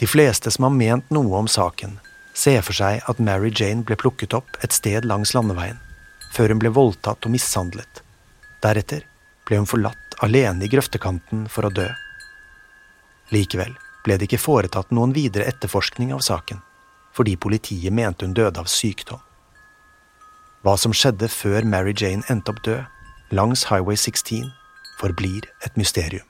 De 0.03 0.11
fleste 0.11 0.51
som 0.51 0.67
har 0.67 0.75
ment 0.75 1.15
noe 1.15 1.39
om 1.39 1.47
saken, 1.49 2.01
se 2.37 2.53
for 2.63 2.77
seg 2.77 3.05
at 3.09 3.21
Mary 3.23 3.51
Jane 3.55 3.85
ble 3.87 3.97
plukket 3.97 4.37
opp 4.37 4.59
et 4.65 4.75
sted 4.77 5.09
langs 5.09 5.33
landeveien, 5.37 5.79
før 6.37 6.53
hun 6.53 6.61
ble 6.61 6.73
voldtatt 6.77 7.25
og 7.25 7.33
mishandlet. 7.33 8.03
Deretter 8.65 9.07
ble 9.49 9.61
hun 9.63 9.69
forlatt 9.71 10.19
alene 10.25 10.67
i 10.67 10.71
grøftekanten 10.73 11.47
for 11.53 11.69
å 11.69 11.73
dø. 11.73 11.89
Likevel 13.33 13.73
ble 14.05 14.19
det 14.19 14.29
ikke 14.29 14.43
foretatt 14.43 14.93
noen 14.95 15.15
videre 15.17 15.49
etterforskning 15.51 16.13
av 16.15 16.23
saken, 16.27 16.61
fordi 17.17 17.39
politiet 17.41 17.95
mente 17.95 18.29
hun 18.29 18.37
døde 18.37 18.61
av 18.61 18.69
sykdom. 18.71 19.23
Hva 20.63 20.77
som 20.81 20.95
skjedde 20.95 21.31
før 21.33 21.65
Mary 21.65 21.95
Jane 21.97 22.27
endte 22.33 22.53
opp 22.53 22.63
død, 22.67 22.85
langs 23.35 23.67
Highway 23.71 23.97
16, 23.97 24.51
forblir 25.01 25.49
et 25.67 25.77
mysterium. 25.81 26.27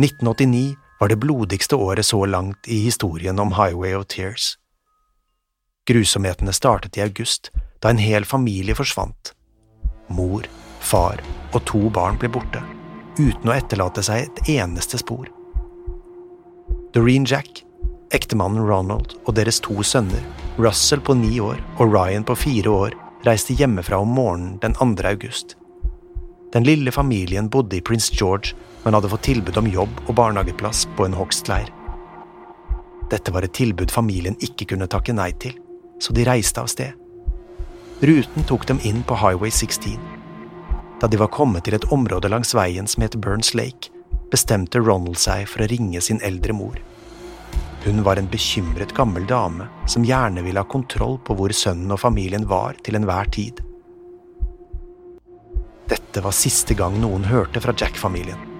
1989 0.00 0.81
var 1.02 1.08
det 1.08 1.16
blodigste 1.16 1.76
året 1.76 2.06
så 2.06 2.26
langt 2.26 2.68
i 2.68 2.76
historien 2.78 3.38
om 3.38 3.52
Highway 3.52 3.94
of 3.94 4.04
Tears. 4.06 4.58
Grusomhetene 5.90 6.52
startet 6.52 6.96
i 6.96 7.02
august, 7.02 7.50
da 7.82 7.90
en 7.90 7.98
hel 7.98 8.22
familie 8.24 8.76
forsvant. 8.78 9.32
Mor, 10.14 10.46
far 10.78 11.18
og 11.50 11.58
to 11.66 11.90
barn 11.90 12.20
ble 12.22 12.30
borte, 12.30 12.62
uten 13.18 13.50
å 13.50 13.56
etterlate 13.56 14.06
seg 14.06 14.28
et 14.28 14.52
eneste 14.54 15.02
spor. 15.02 15.26
Doreen 16.94 17.26
Jack, 17.26 17.64
ektemannen 18.14 18.62
Ronald 18.70 19.18
og 19.24 19.34
deres 19.34 19.58
to 19.58 19.82
sønner, 19.82 20.22
Russell 20.54 21.02
på 21.02 21.18
ni 21.18 21.40
år 21.42 21.58
og 21.80 21.96
Ryan 21.96 22.30
på 22.30 22.38
fire 22.46 22.78
år, 22.86 22.94
reiste 23.26 23.58
hjemmefra 23.58 23.98
om 24.06 24.14
morgenen 24.20 24.60
den 24.62 24.78
2. 24.78 24.92
august. 25.10 25.56
Den 26.54 26.62
lille 26.62 26.94
familien 26.94 27.50
bodde 27.50 27.80
i 27.80 27.82
Prince 27.90 28.14
George 28.14 28.54
men 28.84 28.94
hadde 28.94 29.10
fått 29.12 29.28
tilbud 29.28 29.56
om 29.56 29.68
jobb 29.70 30.00
og 30.06 30.14
barnehageplass 30.18 30.86
på 30.96 31.06
en 31.06 31.16
hogstleir. 31.16 31.70
Dette 33.12 33.32
var 33.34 33.44
et 33.44 33.54
tilbud 33.54 33.92
familien 33.92 34.38
ikke 34.40 34.66
kunne 34.72 34.88
takke 34.90 35.14
nei 35.14 35.30
til, 35.42 35.54
så 36.00 36.14
de 36.16 36.24
reiste 36.26 36.62
av 36.62 36.70
sted. 36.72 36.92
Ruten 38.02 38.46
tok 38.48 38.66
dem 38.66 38.80
inn 38.82 39.02
på 39.06 39.18
Highway 39.20 39.50
16. 39.50 39.98
Da 41.00 41.06
de 41.10 41.18
var 41.20 41.30
kommet 41.34 41.66
til 41.66 41.76
et 41.76 41.86
område 41.94 42.30
langs 42.32 42.54
veien 42.54 42.88
som 42.90 43.04
het 43.04 43.18
Burns 43.20 43.52
Lake, 43.54 43.92
bestemte 44.32 44.80
Ronald 44.80 45.20
seg 45.20 45.44
for 45.50 45.62
å 45.62 45.68
ringe 45.70 46.00
sin 46.00 46.22
eldre 46.24 46.56
mor. 46.56 46.78
Hun 47.84 48.02
var 48.06 48.16
en 48.16 48.30
bekymret 48.30 48.94
gammel 48.94 49.26
dame 49.26 49.66
som 49.90 50.06
gjerne 50.06 50.42
ville 50.46 50.62
ha 50.62 50.68
kontroll 50.70 51.18
på 51.26 51.34
hvor 51.38 51.54
sønnen 51.54 51.90
og 51.94 52.00
familien 52.00 52.46
var 52.50 52.78
til 52.86 52.98
enhver 52.98 53.30
tid. 53.34 53.58
Dette 55.90 56.22
var 56.24 56.34
siste 56.36 56.78
gang 56.78 56.96
noen 57.02 57.26
hørte 57.26 57.60
fra 57.60 57.74
Jack-familien. 57.76 58.51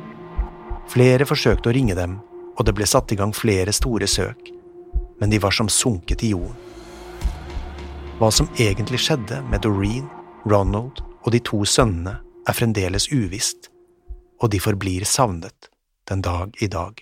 Flere 0.93 1.25
forsøkte 1.25 1.71
å 1.71 1.73
ringe 1.73 1.95
dem, 1.97 2.19
og 2.59 2.67
det 2.69 2.75
ble 2.77 2.85
satt 2.89 3.15
i 3.15 3.17
gang 3.17 3.31
flere 3.33 3.73
store 3.73 4.09
søk, 4.11 4.51
men 5.23 5.33
de 5.33 5.39
var 5.41 5.55
som 5.57 5.71
sunket 5.73 6.21
i 6.27 6.35
jorden. 6.35 6.59
Hva 8.19 8.29
som 8.29 8.51
egentlig 8.61 9.01
skjedde 9.01 9.39
med 9.49 9.65
Doreen, 9.65 10.05
Ronald 10.45 11.01
og 11.23 11.31
de 11.33 11.41
to 11.41 11.63
sønnene, 11.65 12.19
er 12.43 12.59
fremdeles 12.59 13.07
uvisst, 13.15 13.71
og 14.43 14.51
de 14.53 14.61
forblir 14.61 15.07
savnet 15.09 15.71
den 16.11 16.21
dag 16.27 16.53
i 16.61 16.69
dag. 16.69 16.99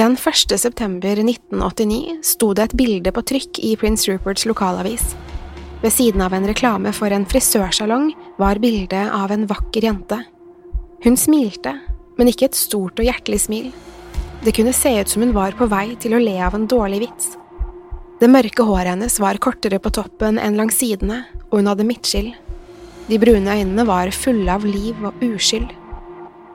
Den 0.00 0.16
1. 0.16 0.56
september 0.58 1.20
1989 1.20 2.18
sto 2.24 2.50
det 2.56 2.70
et 2.70 2.76
bilde 2.80 3.12
på 3.12 3.22
trykk 3.28 3.60
i 3.62 3.74
Prince 3.78 4.08
Ruperts 4.10 4.48
lokalavis. 4.48 5.12
Ved 5.84 5.92
siden 5.92 6.24
av 6.24 6.32
en 6.34 6.48
reklame 6.48 6.94
for 6.96 7.12
en 7.12 7.28
frisørsalong 7.28 8.14
var 8.40 8.58
bildet 8.62 9.12
av 9.12 9.30
en 9.34 9.44
vakker 9.50 9.84
jente. 9.84 10.22
Hun 11.02 11.16
smilte, 11.18 11.74
men 12.14 12.28
ikke 12.30 12.46
et 12.46 12.58
stort 12.58 13.00
og 13.00 13.06
hjertelig 13.08 13.40
smil. 13.48 13.72
Det 14.42 14.54
kunne 14.54 14.74
se 14.74 14.92
ut 15.00 15.10
som 15.10 15.24
hun 15.24 15.34
var 15.34 15.56
på 15.58 15.66
vei 15.70 15.96
til 16.02 16.14
å 16.14 16.20
le 16.22 16.36
av 16.38 16.54
en 16.54 16.68
dårlig 16.70 17.00
vits. 17.04 17.32
Det 18.22 18.30
mørke 18.30 18.62
håret 18.66 18.92
hennes 18.92 19.18
var 19.18 19.40
kortere 19.42 19.80
på 19.82 19.90
toppen 19.94 20.38
enn 20.38 20.58
langs 20.58 20.78
sidene, 20.78 21.24
og 21.50 21.58
hun 21.58 21.70
hadde 21.72 21.86
midtskill. 21.88 22.30
De 23.08 23.18
brune 23.18 23.50
øynene 23.50 23.86
var 23.88 24.14
fulle 24.14 24.46
av 24.54 24.66
liv 24.66 24.98
og 25.02 25.18
uskyld. 25.26 25.74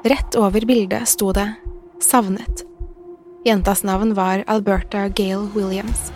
Rett 0.08 0.40
over 0.40 0.64
bildet 0.64 1.12
sto 1.12 1.34
det 1.36 1.50
Savnet. 2.00 2.64
Jentas 3.44 3.84
navn 3.84 4.14
var 4.16 4.46
Alberta 4.48 5.10
Gale 5.10 5.50
Williams. 5.56 6.12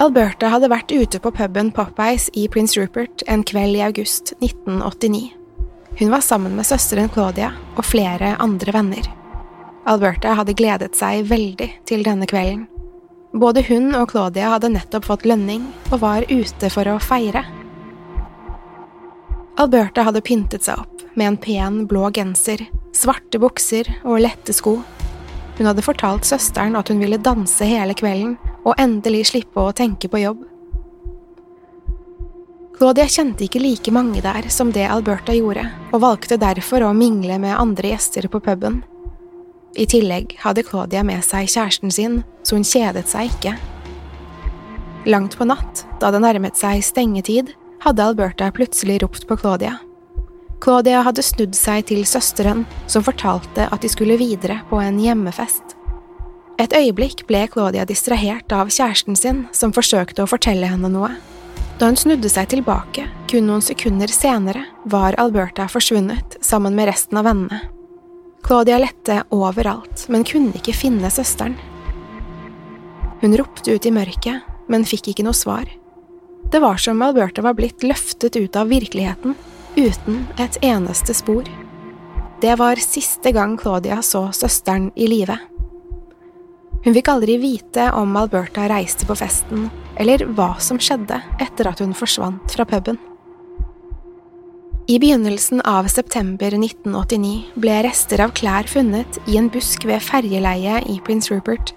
Alberta 0.00 0.48
hadde 0.52 0.72
vært 0.72 0.92
ute 0.92 1.20
på 1.20 1.32
puben 1.32 1.72
Popeyes 1.76 2.30
i 2.32 2.48
Prince 2.52 2.80
Rupert 2.80 3.24
en 3.28 3.44
kveld 3.44 3.76
i 3.76 3.84
august 3.84 4.32
1989. 4.40 5.45
Hun 5.98 6.10
var 6.10 6.20
sammen 6.20 6.56
med 6.56 6.66
søsteren 6.66 7.08
Claudia 7.08 7.54
og 7.76 7.84
flere 7.88 8.34
andre 8.36 8.72
venner. 8.72 9.06
Alberta 9.88 10.34
hadde 10.36 10.52
gledet 10.58 10.96
seg 10.98 11.24
veldig 11.30 11.70
til 11.88 12.02
denne 12.04 12.26
kvelden. 12.28 12.66
Både 13.36 13.62
hun 13.64 13.94
og 13.96 14.10
Claudia 14.10 14.50
hadde 14.52 14.74
nettopp 14.74 15.06
fått 15.08 15.24
lønning 15.24 15.64
og 15.90 16.02
var 16.02 16.26
ute 16.28 16.68
for 16.72 16.88
å 16.92 16.98
feire. 17.00 17.46
Alberta 19.56 20.04
hadde 20.04 20.20
pyntet 20.20 20.66
seg 20.68 20.82
opp 20.82 21.06
med 21.16 21.30
en 21.30 21.38
pen, 21.40 21.78
blå 21.88 22.10
genser, 22.12 22.66
svarte 22.92 23.40
bukser 23.40 23.88
og 24.02 24.20
lette 24.20 24.52
sko. 24.52 24.76
Hun 25.56 25.70
hadde 25.70 25.84
fortalt 25.84 26.28
søsteren 26.28 26.76
at 26.76 26.92
hun 26.92 27.00
ville 27.00 27.16
danse 27.16 27.64
hele 27.64 27.96
kvelden 27.96 28.36
og 28.66 28.76
endelig 28.76 29.30
slippe 29.30 29.64
å 29.64 29.72
tenke 29.72 30.12
på 30.12 30.20
jobb. 30.26 30.44
Claudia 32.76 33.06
kjente 33.08 33.46
ikke 33.46 33.60
like 33.62 33.92
mange 33.94 34.20
der 34.20 34.50
som 34.52 34.68
det 34.72 34.84
Alberta 34.84 35.32
gjorde, 35.32 35.64
og 35.96 36.02
valgte 36.02 36.36
derfor 36.36 36.84
å 36.84 36.92
mingle 36.92 37.38
med 37.40 37.56
andre 37.56 37.94
gjester 37.94 38.28
på 38.28 38.40
puben. 38.44 38.82
I 39.76 39.86
tillegg 39.88 40.34
hadde 40.42 40.64
Claudia 40.64 41.00
med 41.04 41.24
seg 41.24 41.48
kjæresten 41.48 41.92
sin, 41.92 42.18
så 42.44 42.58
hun 42.58 42.66
kjedet 42.68 43.08
seg 43.08 43.32
ikke. 43.32 43.54
Langt 45.08 45.38
på 45.38 45.46
natt, 45.48 45.86
da 46.02 46.10
det 46.12 46.20
nærmet 46.20 46.58
seg 46.60 46.82
stengetid, 46.84 47.54
hadde 47.84 48.04
Alberta 48.04 48.50
plutselig 48.52 48.98
ropt 49.02 49.24
på 49.28 49.38
Claudia. 49.40 49.78
Claudia 50.60 51.00
hadde 51.06 51.24
snudd 51.24 51.56
seg 51.56 51.86
til 51.88 52.04
søsteren, 52.08 52.64
som 52.92 53.04
fortalte 53.04 53.68
at 53.72 53.84
de 53.84 53.88
skulle 53.92 54.18
videre 54.20 54.58
på 54.68 54.80
en 54.82 55.00
hjemmefest. 55.00 55.76
Et 56.60 56.72
øyeblikk 56.76 57.24
ble 57.28 57.44
Claudia 57.52 57.84
distrahert 57.88 58.52
av 58.52 58.72
kjæresten 58.72 59.16
sin, 59.16 59.44
som 59.52 59.72
forsøkte 59.76 60.24
å 60.24 60.28
fortelle 60.28 60.68
henne 60.72 60.92
noe. 60.92 61.14
Da 61.76 61.90
hun 61.90 61.96
snudde 61.96 62.28
seg 62.32 62.48
tilbake, 62.48 63.04
kun 63.28 63.44
noen 63.50 63.64
sekunder 63.64 64.08
senere, 64.08 64.62
var 64.88 65.16
Alberta 65.20 65.66
forsvunnet 65.68 66.38
sammen 66.40 66.76
med 66.76 66.88
resten 66.88 67.20
av 67.20 67.26
vennene. 67.28 67.58
Claudia 68.46 68.78
lette 68.80 69.18
overalt, 69.34 70.06
men 70.08 70.24
kunne 70.24 70.56
ikke 70.56 70.72
finne 70.72 71.10
søsteren. 71.12 71.58
Hun 73.20 73.36
ropte 73.36 73.74
ut 73.74 73.88
i 73.88 73.92
mørket, 73.92 74.46
men 74.72 74.86
fikk 74.88 75.10
ikke 75.12 75.26
noe 75.26 75.36
svar. 75.36 75.68
Det 76.48 76.62
var 76.62 76.80
som 76.80 77.02
Alberta 77.02 77.44
var 77.44 77.58
blitt 77.58 77.84
løftet 77.84 78.38
ut 78.38 78.56
av 78.56 78.70
virkeligheten, 78.72 79.34
uten 79.76 80.22
et 80.40 80.56
eneste 80.64 81.12
spor. 81.18 81.44
Det 82.40 82.56
var 82.56 82.80
siste 82.80 83.34
gang 83.36 83.58
Claudia 83.60 84.00
så 84.04 84.30
søsteren 84.32 84.88
i 84.96 85.10
live. 85.12 85.36
Hun 86.84 86.94
fikk 86.94 87.08
aldri 87.10 87.38
vite 87.42 87.88
om 87.98 88.16
Alberta 88.18 88.68
reiste 88.70 89.08
på 89.08 89.16
festen, 89.18 89.68
eller 89.96 90.26
hva 90.36 90.54
som 90.62 90.78
skjedde 90.78 91.18
etter 91.42 91.70
at 91.70 91.82
hun 91.82 91.94
forsvant 91.96 92.52
fra 92.54 92.66
puben. 92.68 92.98
I 94.86 95.00
begynnelsen 95.02 95.64
av 95.66 95.88
september 95.90 96.54
1989 96.54 97.58
ble 97.58 97.80
rester 97.88 98.20
av 98.22 98.30
klær 98.38 98.68
funnet 98.70 99.18
i 99.26 99.34
en 99.40 99.48
busk 99.50 99.82
ved 99.88 100.04
ferjeleiet 100.06 100.86
i 100.86 101.00
Prince 101.02 101.32
Rupert. 101.34 101.72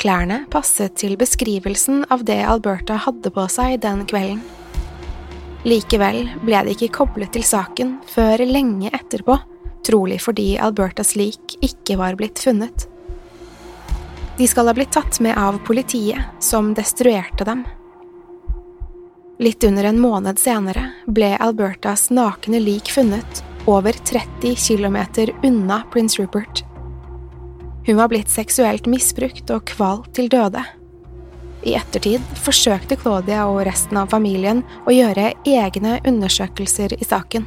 Klærne 0.00 0.38
passet 0.50 0.96
til 0.96 1.18
beskrivelsen 1.20 2.06
av 2.08 2.24
det 2.24 2.38
Alberta 2.48 2.96
hadde 3.04 3.34
på 3.34 3.44
seg 3.52 3.82
den 3.84 4.06
kvelden. 4.08 4.40
Likevel 5.68 6.24
ble 6.40 6.62
det 6.64 6.78
ikke 6.78 6.94
koblet 7.02 7.34
til 7.36 7.44
saken 7.46 7.98
før 8.10 8.40
lenge 8.48 8.88
etterpå, 8.96 9.36
trolig 9.84 10.18
fordi 10.24 10.54
Albertas 10.56 11.12
lik 11.20 11.58
ikke 11.60 12.00
var 12.00 12.16
blitt 12.16 12.40
funnet. 12.40 12.88
De 14.42 14.48
skal 14.48 14.66
ha 14.66 14.74
blitt 14.74 14.92
tatt 14.92 15.20
med 15.20 15.38
av 15.38 15.58
politiet, 15.58 16.18
som 16.38 16.74
destruerte 16.74 17.44
dem. 17.44 17.60
Litt 19.38 19.64
under 19.64 19.84
en 19.84 20.00
måned 20.02 20.38
senere 20.38 20.88
ble 21.06 21.36
Albertas 21.36 22.08
nakne 22.10 22.58
lik 22.58 22.90
funnet 22.90 23.44
over 23.70 23.92
30 23.92 24.56
km 24.58 24.98
unna 25.42 25.82
Prince 25.92 26.18
Rupert. 26.22 26.64
Hun 27.86 27.96
var 27.96 28.10
blitt 28.10 28.34
seksuelt 28.34 28.90
misbrukt 28.90 29.54
og 29.54 29.62
kvalt 29.70 30.10
til 30.18 30.26
døde. 30.26 30.64
I 31.62 31.76
ettertid 31.78 32.26
forsøkte 32.42 32.98
Claudia 32.98 33.46
og 33.46 33.62
resten 33.70 34.02
av 34.02 34.10
familien 34.10 34.66
å 34.82 34.98
gjøre 34.98 35.36
egne 35.46 36.00
undersøkelser 36.02 36.98
i 36.98 37.04
saken. 37.06 37.46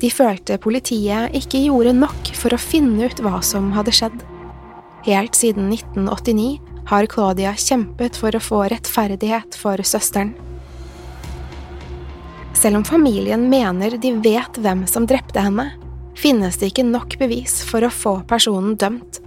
De 0.00 0.08
følte 0.08 0.56
politiet 0.56 1.36
ikke 1.36 1.66
gjorde 1.68 1.98
nok 2.06 2.36
for 2.40 2.56
å 2.56 2.64
finne 2.70 3.12
ut 3.12 3.20
hva 3.20 3.44
som 3.44 3.74
hadde 3.76 3.92
skjedd. 4.00 4.29
Helt 5.06 5.34
siden 5.34 5.72
1989 5.72 6.58
har 6.90 7.06
Claudia 7.06 7.54
kjempet 7.56 8.18
for 8.20 8.36
å 8.36 8.42
få 8.42 8.64
rettferdighet 8.68 9.56
for 9.56 9.80
søsteren. 9.86 10.34
Selv 12.52 12.80
om 12.80 12.84
familien 12.84 13.46
mener 13.48 13.96
de 13.96 14.12
vet 14.20 14.58
hvem 14.60 14.84
som 14.90 15.06
drepte 15.08 15.40
henne, 15.40 15.70
finnes 16.18 16.58
det 16.60 16.72
ikke 16.72 16.84
nok 16.84 17.16
bevis 17.20 17.62
for 17.64 17.86
å 17.86 17.92
få 17.94 18.18
personen 18.28 18.74
dømt. 18.76 19.22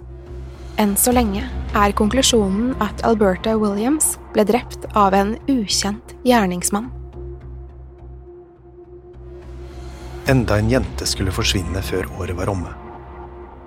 Enn 0.78 0.94
så 0.98 1.14
lenge 1.14 1.42
er 1.74 1.94
konklusjonen 1.98 2.76
at 2.82 3.02
Alberta 3.06 3.56
Williams 3.58 4.14
ble 4.34 4.46
drept 4.46 4.86
av 4.94 5.14
en 5.18 5.34
ukjent 5.50 6.14
gjerningsmann. 6.26 6.92
Enda 10.30 10.60
en 10.60 10.70
jente 10.70 11.06
skulle 11.08 11.34
forsvinne 11.34 11.82
før 11.84 12.06
året 12.20 12.38
var 12.38 12.54
omme. 12.54 12.83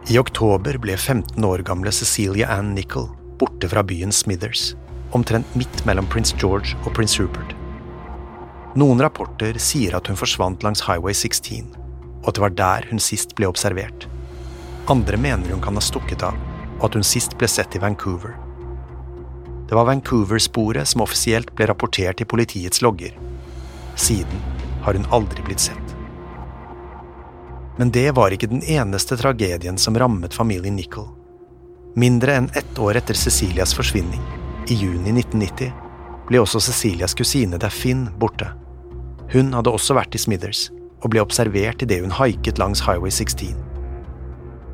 I 0.08 0.16
oktober 0.20 0.78
ble 0.80 0.94
15 0.96 1.44
år 1.44 1.60
gamle 1.68 1.92
Cecilia 1.92 2.48
Ann 2.54 2.70
Nicol 2.72 3.10
borte 3.38 3.68
fra 3.68 3.82
byen 3.84 4.14
Smithers, 4.16 4.70
omtrent 5.12 5.56
midt 5.60 5.82
mellom 5.86 6.08
Prince 6.08 6.36
George 6.40 6.78
og 6.86 6.94
Prince 6.96 7.20
Rupert. 7.20 7.52
Noen 8.80 9.04
rapporter 9.04 9.60
sier 9.60 9.98
at 9.98 10.08
hun 10.08 10.16
forsvant 10.16 10.64
langs 10.64 10.86
Highway 10.88 11.12
16, 11.12 11.68
og 12.22 12.30
at 12.30 12.38
det 12.38 12.44
var 12.46 12.56
der 12.56 12.88
hun 12.88 13.04
sist 13.04 13.36
ble 13.36 13.50
observert. 13.52 14.08
Andre 14.88 15.20
mener 15.20 15.52
hun 15.52 15.66
kan 15.66 15.76
ha 15.76 15.84
stukket 15.84 16.24
av, 16.24 16.40
og 16.78 16.88
at 16.88 16.96
hun 16.96 17.04
sist 17.04 17.36
ble 17.36 17.52
sett 17.52 17.76
i 17.76 17.84
Vancouver. 17.84 18.38
Det 19.68 19.76
var 19.76 19.90
Vancouver-sporet 19.92 20.88
som 20.88 21.04
offisielt 21.04 21.52
ble 21.60 21.68
rapportert 21.68 22.24
i 22.24 22.30
politiets 22.32 22.80
logger. 22.80 23.12
Siden 24.00 24.48
har 24.88 24.96
hun 24.96 25.12
aldri 25.12 25.44
blitt 25.44 25.68
sett. 25.68 25.87
Men 27.78 27.92
det 27.94 28.12
var 28.18 28.34
ikke 28.34 28.50
den 28.50 28.64
eneste 28.64 29.18
tragedien 29.18 29.78
som 29.78 29.98
rammet 29.98 30.34
familien 30.34 30.76
Nicol. 30.76 31.08
Mindre 31.98 32.36
enn 32.38 32.50
ett 32.54 32.80
år 32.80 32.98
etter 32.98 33.18
Cecilias 33.18 33.74
forsvinning, 33.78 34.22
i 34.70 34.76
juni 34.78 35.14
1990, 35.14 35.72
ble 36.28 36.42
også 36.42 36.62
Cecilias 36.62 37.16
kusine 37.18 37.58
Daphine 37.62 38.12
borte. 38.20 38.50
Hun 39.34 39.54
hadde 39.54 39.74
også 39.74 39.96
vært 39.98 40.18
i 40.18 40.22
Smithers 40.22 40.68
og 41.04 41.12
ble 41.14 41.22
observert 41.22 41.84
idet 41.86 42.02
hun 42.02 42.14
haiket 42.18 42.58
langs 42.62 42.82
Highway 42.86 43.14
16. 43.14 43.54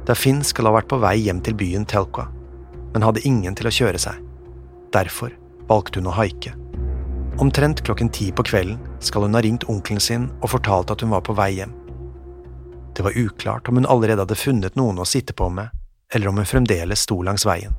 Daphine 0.08 0.44
skal 0.44 0.68
ha 0.68 0.76
vært 0.78 0.90
på 0.92 1.00
vei 1.04 1.18
hjem 1.26 1.40
til 1.44 1.56
byen 1.60 1.88
Telqua, 1.88 2.30
men 2.94 3.04
hadde 3.04 3.24
ingen 3.28 3.56
til 3.56 3.68
å 3.68 3.76
kjøre 3.76 4.00
seg. 4.00 4.20
Derfor 4.96 5.36
valgte 5.68 6.00
hun 6.00 6.12
å 6.12 6.16
haike. 6.16 6.56
Omtrent 7.42 7.82
klokken 7.84 8.12
ti 8.14 8.32
på 8.32 8.46
kvelden 8.46 8.80
skal 9.04 9.26
hun 9.26 9.36
ha 9.36 9.42
ringt 9.44 9.68
onkelen 9.72 10.04
sin 10.04 10.28
og 10.42 10.52
fortalt 10.54 10.92
at 10.94 11.02
hun 11.04 11.12
var 11.16 11.24
på 11.26 11.36
vei 11.36 11.54
hjem. 11.58 11.72
Det 12.96 13.04
var 13.04 13.18
uklart 13.18 13.70
om 13.70 13.76
hun 13.76 13.86
allerede 13.86 14.22
hadde 14.22 14.36
funnet 14.38 14.76
noen 14.76 15.00
å 15.02 15.06
sitte 15.06 15.34
på 15.34 15.50
med, 15.50 15.70
eller 16.14 16.30
om 16.30 16.38
hun 16.38 16.46
fremdeles 16.46 17.06
sto 17.08 17.22
langs 17.26 17.46
veien. 17.46 17.74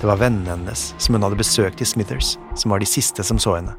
Det 0.00 0.08
var 0.08 0.16
vennene 0.16 0.54
hennes 0.54 0.94
som 0.98 1.14
hun 1.14 1.26
hadde 1.26 1.36
besøkt 1.36 1.82
i 1.84 1.84
Smithers, 1.84 2.38
som 2.56 2.72
var 2.72 2.80
de 2.80 2.88
siste 2.88 3.24
som 3.24 3.38
så 3.38 3.58
henne. 3.58 3.74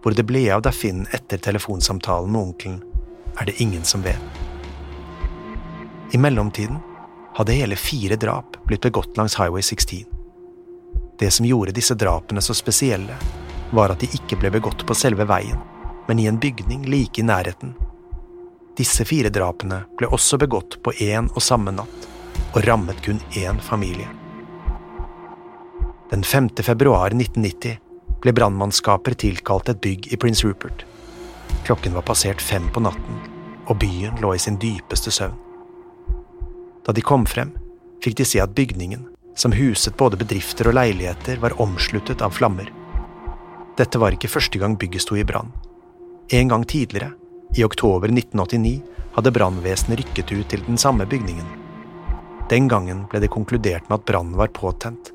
Hvor 0.00 0.16
det 0.16 0.24
ble 0.24 0.46
av 0.52 0.64
Daphine 0.64 1.04
etter 1.12 1.40
telefonsamtalen 1.40 2.32
med 2.32 2.40
onkelen, 2.40 2.80
er 3.40 3.50
det 3.50 3.60
ingen 3.60 3.84
som 3.84 4.02
vet. 4.04 4.40
I 6.12 6.18
mellomtiden 6.18 6.80
hadde 7.34 7.52
hele 7.52 7.76
fire 7.76 8.16
drap 8.16 8.56
blitt 8.64 8.86
begått 8.86 9.16
langs 9.16 9.36
Highway 9.36 9.62
16. 9.62 10.04
Det 11.18 11.30
som 11.30 11.46
gjorde 11.46 11.76
disse 11.76 11.94
drapene 11.94 12.40
så 12.40 12.54
spesielle, 12.54 13.16
var 13.74 13.92
at 13.92 14.00
de 14.00 14.08
ikke 14.16 14.38
ble 14.40 14.52
begått 14.54 14.86
på 14.86 14.96
selve 14.96 15.26
veien, 15.28 15.60
men 16.06 16.20
i 16.20 16.28
en 16.30 16.38
bygning 16.40 16.86
like 16.88 17.20
i 17.20 17.26
nærheten. 17.26 17.74
Disse 18.74 19.04
fire 19.06 19.30
drapene 19.30 19.84
ble 19.98 20.08
også 20.10 20.38
begått 20.42 20.80
på 20.82 20.94
én 21.04 21.28
og 21.30 21.42
samme 21.42 21.70
natt, 21.74 22.08
og 22.54 22.64
rammet 22.66 22.98
kun 23.06 23.20
én 23.38 23.60
familie. 23.62 24.08
Den 26.10 26.24
5. 26.26 26.48
februar 26.62 27.14
1990 27.14 27.78
ble 28.22 28.34
brannmannskaper 28.34 29.14
tilkalt 29.18 29.70
et 29.70 29.80
bygg 29.84 30.10
i 30.12 30.18
Prince 30.18 30.46
Rupert. 30.46 30.84
Klokken 31.64 31.94
var 31.94 32.06
passert 32.06 32.42
fem 32.42 32.66
på 32.74 32.82
natten, 32.82 33.22
og 33.70 33.78
byen 33.80 34.18
lå 34.22 34.34
i 34.34 34.42
sin 34.42 34.58
dypeste 34.60 35.14
søvn. 35.14 35.38
Da 36.84 36.92
de 36.92 37.02
kom 37.02 37.24
frem, 37.30 37.54
fikk 38.04 38.18
de 38.18 38.26
se 38.28 38.42
at 38.42 38.54
bygningen, 38.58 39.06
som 39.38 39.54
huset 39.56 39.96
både 39.96 40.18
bedrifter 40.20 40.68
og 40.68 40.76
leiligheter, 40.76 41.38
var 41.40 41.56
omsluttet 41.62 42.22
av 42.22 42.34
flammer. 42.36 42.68
Dette 43.78 43.98
var 43.98 44.14
ikke 44.14 44.30
første 44.30 44.60
gang 44.60 44.76
bygget 44.78 45.06
sto 45.06 45.16
i 45.18 45.24
brann. 45.26 45.50
En 46.30 46.50
gang 46.52 46.66
tidligere, 46.68 47.14
i 47.54 47.64
oktober 47.64 48.08
1989, 48.08 48.80
hadde 49.14 49.30
brannvesenet 49.30 49.98
rykket 50.00 50.32
ut 50.32 50.48
til 50.50 50.62
den 50.66 50.78
samme 50.78 51.06
bygningen. 51.06 51.46
Den 52.50 52.68
gangen 52.68 53.04
ble 53.10 53.22
det 53.22 53.32
konkludert 53.32 53.88
med 53.88 54.00
at 54.00 54.06
brannen 54.08 54.36
var 54.36 54.52
påtent, 54.56 55.12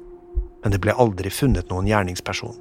men 0.63 0.73
det 0.73 0.81
ble 0.83 0.95
aldri 0.95 1.29
funnet 1.29 1.69
noen 1.69 1.87
gjerningsperson. 1.87 2.55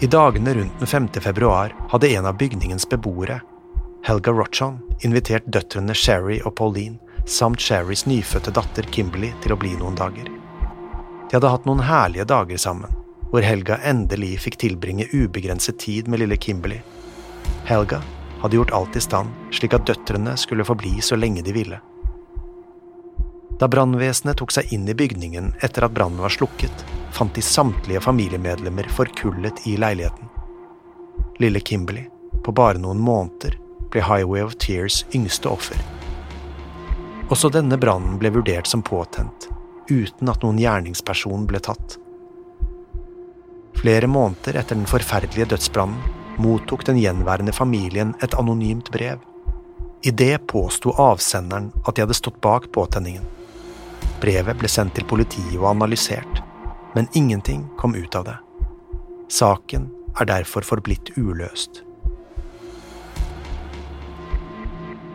I 0.00 0.06
dagene 0.06 0.54
rundt 0.54 0.78
den 0.78 0.86
5. 0.86 1.08
februar 1.20 1.74
hadde 1.90 2.10
en 2.14 2.26
av 2.26 2.36
bygningens 2.38 2.86
beboere, 2.88 3.40
Helga 4.06 4.32
Rochon, 4.32 4.78
invitert 5.02 5.46
døtrene 5.46 5.94
Sherry 5.94 6.38
og 6.44 6.54
Pauline 6.56 6.98
samt 7.28 7.60
Sherrys 7.60 8.06
nyfødte 8.06 8.54
datter 8.54 8.86
Kimberley 8.94 9.34
til 9.42 9.52
å 9.52 9.58
bli 9.58 9.74
noen 9.76 9.98
dager. 9.98 10.30
De 11.28 11.36
hadde 11.36 11.50
hatt 11.52 11.66
noen 11.68 11.82
herlige 11.84 12.24
dager 12.30 12.60
sammen, 12.62 12.94
hvor 13.28 13.44
Helga 13.44 13.76
endelig 13.84 14.38
fikk 14.46 14.56
tilbringe 14.62 15.08
ubegrenset 15.12 15.78
tid 15.82 16.08
med 16.08 16.22
lille 16.22 16.38
Kimberly. 16.40 16.78
Helga 17.68 18.02
hadde 18.40 18.56
gjort 18.56 18.70
alt 18.70 18.96
i 18.96 19.00
stand 19.00 19.28
slik 19.52 19.74
at 19.74 19.86
døtrene 19.86 20.36
skulle 20.36 20.64
få 20.64 20.76
bli 20.78 21.00
så 21.00 21.16
lenge 21.16 21.42
de 21.42 21.52
ville. 21.52 21.80
Da 23.58 23.66
brannvesenet 23.68 24.38
tok 24.38 24.52
seg 24.54 24.72
inn 24.72 24.86
i 24.88 24.94
bygningen 24.94 25.50
etter 25.66 25.84
at 25.84 25.94
brannen 25.94 26.22
var 26.22 26.30
slukket, 26.30 26.84
fant 27.12 27.34
de 27.34 27.42
samtlige 27.42 28.00
familiemedlemmer 28.00 28.86
forkullet 28.94 29.66
i 29.66 29.74
leiligheten. 29.76 30.30
Lille 31.42 31.60
Kimberley, 31.60 32.06
på 32.44 32.54
bare 32.54 32.78
noen 32.78 33.00
måneder, 33.02 33.58
ble 33.90 34.04
Highway 34.04 34.44
of 34.46 34.54
Tears 34.62 35.02
yngste 35.14 35.50
offer. 35.50 35.80
Også 37.28 37.50
denne 37.52 37.76
brannen 37.80 38.20
ble 38.20 38.30
vurdert 38.32 38.70
som 38.70 38.82
påtent, 38.82 39.48
uten 39.90 40.30
at 40.30 40.44
noen 40.44 40.60
gjerningsperson 40.62 41.48
ble 41.50 41.60
tatt. 41.64 41.98
Flere 43.78 44.06
måneder 44.10 44.58
etter 44.58 44.78
den 44.78 44.88
forferdelige 44.90 45.50
dødsbrannen 45.54 46.17
mottok 46.38 46.84
den 46.86 46.98
gjenværende 46.98 47.52
familien 47.52 48.14
et 48.22 48.34
anonymt 48.34 48.90
brev. 48.94 49.18
I 50.02 50.10
det 50.10 50.46
påsto 50.46 50.94
avsenderen 50.94 51.72
at 51.84 51.96
de 51.96 52.04
hadde 52.04 52.16
stått 52.16 52.40
bak 52.40 52.70
påtenningen. 52.72 53.24
Brevet 54.22 54.58
ble 54.58 54.70
sendt 54.70 54.94
til 54.98 55.06
politiet 55.06 55.58
og 55.58 55.70
analysert, 55.72 56.42
men 56.94 57.10
ingenting 57.18 57.66
kom 57.78 57.94
ut 57.98 58.14
av 58.18 58.24
det. 58.30 58.38
Saken 59.28 59.90
er 60.20 60.30
derfor 60.30 60.66
forblitt 60.66 61.12
uløst. 61.18 61.82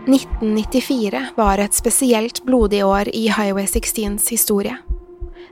1994 0.04 1.30
var 1.38 1.62
et 1.64 1.74
spesielt 1.74 2.44
blodig 2.44 2.84
år 2.84 3.08
i 3.16 3.30
Highway 3.32 3.66
16s 3.66 4.28
historie. 4.30 4.76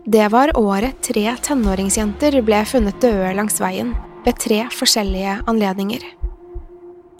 Det 0.03 0.27
var 0.33 0.51
året 0.59 0.99
tre 1.05 1.23
tenåringsjenter 1.45 2.41
ble 2.43 2.59
funnet 2.67 2.99
døde 2.99 3.31
langs 3.37 3.61
veien, 3.63 3.93
ved 4.25 4.37
tre 4.39 4.63
forskjellige 4.73 5.39
anledninger. 5.49 6.03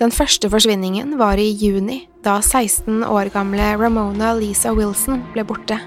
Den 0.02 0.14
første 0.14 0.50
forsvinningen 0.50 1.18
var 1.20 1.38
i 1.38 1.52
juni, 1.54 2.08
da 2.26 2.40
16 2.42 3.04
år 3.06 3.30
gamle 3.34 3.74
Ramona 3.78 4.34
Lisa 4.38 4.74
Wilson 4.74 5.22
ble 5.34 5.46
borte. 5.46 5.78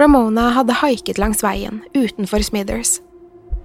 Ramona 0.00 0.48
hadde 0.56 0.78
haiket 0.80 1.20
langs 1.20 1.42
veien 1.44 1.82
utenfor 1.92 2.42
Smithers. 2.44 3.00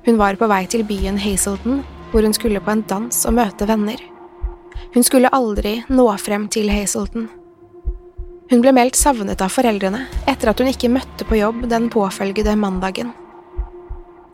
Hun 0.05 0.19
var 0.19 0.35
på 0.39 0.47
vei 0.51 0.65
til 0.67 0.83
byen 0.87 1.17
Hazelton, 1.19 1.81
hvor 2.11 2.23
hun 2.23 2.35
skulle 2.35 2.61
på 2.63 2.71
en 2.71 2.83
dans 2.87 3.25
og 3.25 3.35
møte 3.35 3.67
venner. 3.67 4.01
Hun 4.93 5.03
skulle 5.03 5.31
aldri 5.33 5.81
nå 5.89 6.07
frem 6.21 6.47
til 6.51 6.69
Hazelton. 6.71 7.29
Hun 8.51 8.61
ble 8.63 8.71
meldt 8.75 8.95
savnet 8.95 9.41
av 9.43 9.51
foreldrene 9.51 10.05
etter 10.27 10.51
at 10.51 10.59
hun 10.61 10.69
ikke 10.71 10.91
møtte 10.91 11.27
på 11.27 11.39
jobb 11.39 11.65
den 11.71 11.89
påfølgende 11.91 12.55
mandagen. 12.59 13.11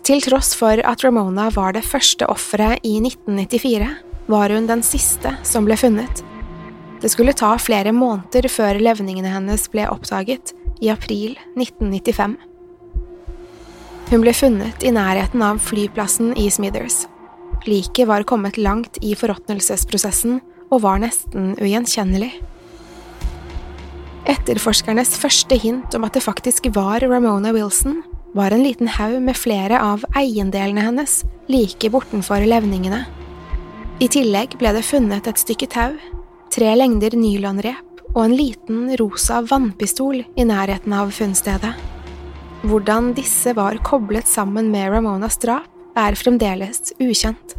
Til 0.03 0.19
tross 0.19 0.51
for 0.59 0.81
at 0.83 1.03
Ramona 1.05 1.45
var 1.55 1.71
det 1.77 1.85
første 1.87 2.27
offeret 2.27 2.83
i 2.83 2.97
1994, 2.99 3.87
var 4.27 4.51
hun 4.51 4.67
den 4.67 4.83
siste 4.83 5.31
som 5.47 5.63
ble 5.63 5.77
funnet. 5.79 6.19
Det 6.99 7.11
skulle 7.11 7.35
ta 7.35 7.53
flere 7.59 7.93
måneder 7.95 8.49
før 8.51 8.81
levningene 8.83 9.31
hennes 9.31 9.63
ble 9.71 9.87
oppdaget, 9.87 10.51
i 10.83 10.89
april 10.91 11.37
1995. 11.55 12.35
Hun 14.09 14.23
ble 14.25 14.33
funnet 14.35 14.83
i 14.83 14.91
nærheten 14.91 15.43
av 15.45 15.61
flyplassen 15.63 16.33
i 16.35 16.49
Smithers. 16.51 17.05
Liket 17.63 18.09
var 18.09 18.25
kommet 18.27 18.59
langt 18.59 18.99
i 18.99 19.13
forråtnelsesprosessen 19.15 20.41
og 20.67 20.81
var 20.83 20.99
nesten 20.99 21.53
ugjenkjennelig. 21.63 22.33
Etterforskernes 24.27 25.15
første 25.19 25.55
hint 25.59 25.95
om 25.95 26.03
at 26.03 26.17
det 26.17 26.25
faktisk 26.27 26.67
var 26.75 27.05
Ramona 27.07 27.55
Wilson, 27.55 28.01
var 28.33 28.51
en 28.51 28.63
liten 28.65 28.87
haug 28.87 29.21
med 29.21 29.37
flere 29.37 29.79
av 29.81 30.05
eiendelene 30.17 30.81
hennes 30.81 31.21
like 31.51 31.89
bortenfor 31.93 32.45
levningene. 32.47 33.03
I 34.01 34.09
tillegg 34.09 34.57
ble 34.59 34.73
det 34.75 34.85
funnet 34.85 35.27
et 35.29 35.41
stykke 35.41 35.69
tau, 35.69 35.95
tre 36.53 36.73
lengder 36.75 37.15
nylonrep 37.17 38.01
og 38.13 38.21
en 38.25 38.35
liten 38.37 38.93
rosa 38.99 39.41
vannpistol 39.45 40.21
i 40.23 40.45
nærheten 40.45 40.93
av 40.97 41.13
funnstedet. 41.13 41.73
Hvordan 42.63 43.11
disse 43.17 43.53
var 43.57 43.77
koblet 43.83 44.29
sammen 44.29 44.69
med 44.71 44.91
Ramonas 44.93 45.37
drap, 45.41 45.69
er 45.93 46.15
fremdeles 46.17 46.93
ukjent. 46.97 47.53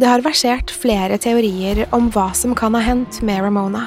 Det 0.00 0.08
har 0.08 0.20
versert 0.24 0.72
flere 0.72 1.16
teorier 1.20 1.86
om 1.96 2.10
hva 2.12 2.30
som 2.36 2.52
kan 2.56 2.76
ha 2.76 2.82
hendt 2.84 3.22
med 3.24 3.40
Ramona. 3.44 3.86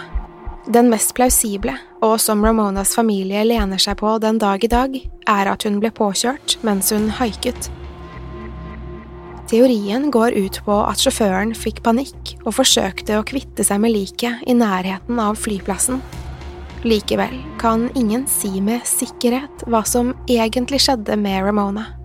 Den 0.64 0.88
mest 0.88 1.12
plausible, 1.18 1.74
og 2.00 2.22
som 2.24 2.44
Ramonas 2.46 2.94
familie 2.96 3.42
lener 3.44 3.82
seg 3.82 3.98
på 4.00 4.16
den 4.24 4.38
dag 4.40 4.64
i 4.64 4.70
dag, 4.72 4.94
er 5.28 5.50
at 5.52 5.66
hun 5.68 5.82
ble 5.84 5.92
påkjørt 5.92 6.56
mens 6.64 6.94
hun 6.96 7.10
haiket. 7.20 7.68
Teorien 9.52 10.08
går 10.12 10.38
ut 10.40 10.62
på 10.64 10.78
at 10.88 11.04
sjåføren 11.04 11.52
fikk 11.58 11.82
panikk 11.84 12.38
og 12.46 12.56
forsøkte 12.62 13.20
å 13.20 13.26
kvitte 13.28 13.66
seg 13.68 13.82
med 13.84 13.92
liket 13.92 14.46
i 14.48 14.56
nærheten 14.56 15.20
av 15.20 15.36
flyplassen. 15.36 16.00
Likevel 16.88 17.36
kan 17.60 17.90
ingen 18.00 18.24
si 18.32 18.62
med 18.64 18.88
sikkerhet 18.88 19.68
hva 19.68 19.84
som 19.88 20.16
egentlig 20.32 20.80
skjedde 20.88 21.20
med 21.20 21.44
Ramona. 21.44 22.03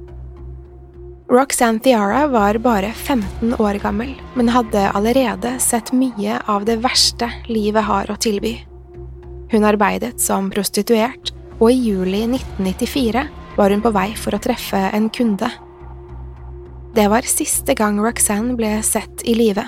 Roxanne 1.31 1.79
Thiara 1.81 2.27
var 2.27 2.55
bare 2.59 2.93
15 2.93 3.55
år 3.61 3.75
gammel, 3.75 4.15
men 4.35 4.49
hadde 4.49 4.91
allerede 4.91 5.59
sett 5.61 5.93
mye 5.93 6.39
av 6.47 6.65
det 6.65 6.79
verste 6.81 7.29
livet 7.53 7.85
har 7.85 8.09
å 8.09 8.17
tilby. 8.17 8.55
Hun 9.53 9.67
arbeidet 9.69 10.17
som 10.25 10.49
prostituert, 10.49 11.35
og 11.59 11.69
i 11.69 11.77
juli 11.91 12.23
1994 12.25 13.27
var 13.59 13.77
hun 13.77 13.85
på 13.85 13.93
vei 13.93 14.07
for 14.17 14.37
å 14.37 14.41
treffe 14.41 14.81
en 14.97 15.11
kunde. 15.13 15.51
Det 16.97 17.05
var 17.13 17.29
siste 17.29 17.77
gang 17.77 18.01
Roxanne 18.01 18.57
ble 18.57 18.79
sett 18.87 19.27
i 19.29 19.37
live. 19.37 19.67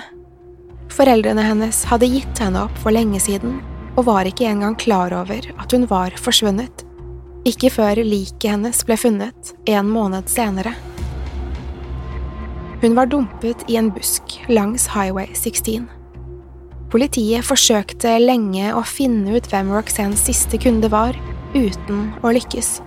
Foreldrene 0.89 1.45
hennes 1.45 1.83
hadde 1.91 2.09
gitt 2.09 2.41
henne 2.41 2.65
opp 2.65 2.81
for 2.81 2.89
lenge 2.89 3.21
siden, 3.21 3.59
og 3.93 4.07
var 4.09 4.25
ikke 4.25 4.49
engang 4.49 4.73
klar 4.81 5.13
over 5.13 5.45
at 5.61 5.77
hun 5.77 5.85
var 5.85 6.17
forsvunnet. 6.17 6.87
Ikke 7.45 7.69
før 7.69 8.01
liket 8.01 8.49
hennes 8.55 8.81
ble 8.87 8.97
funnet 8.97 9.53
en 9.69 9.93
måned 9.93 10.25
senere. 10.29 10.73
Hun 12.81 12.95
var 12.95 13.05
dumpet 13.05 13.61
i 13.69 13.75
en 13.75 13.91
busk 13.93 14.39
langs 14.49 14.87
Highway 14.89 15.27
16. 15.35 15.83
Politiet 16.89 17.45
forsøkte 17.45 18.15
lenge 18.17 18.71
å 18.73 18.81
finne 18.81 19.35
ut 19.37 19.49
hvem 19.51 19.69
Roxannes 19.69 20.23
siste 20.25 20.57
kunde 20.57 20.89
var, 20.89 21.13
uten 21.53 22.07
å 22.25 22.31
lykkes. 22.33 22.79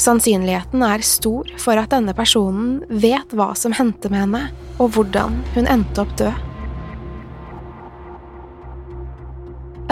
Sannsynligheten 0.00 0.80
er 0.86 1.04
stor 1.04 1.50
for 1.60 1.76
at 1.76 1.92
denne 1.92 2.14
personen 2.16 2.80
vet 2.88 3.36
hva 3.36 3.50
som 3.60 3.76
hendte 3.76 4.08
med 4.08 4.24
henne, 4.24 4.40
og 4.80 4.96
hvordan 4.96 5.36
hun 5.52 5.68
endte 5.68 6.06
opp 6.06 6.16
død. 6.16 6.32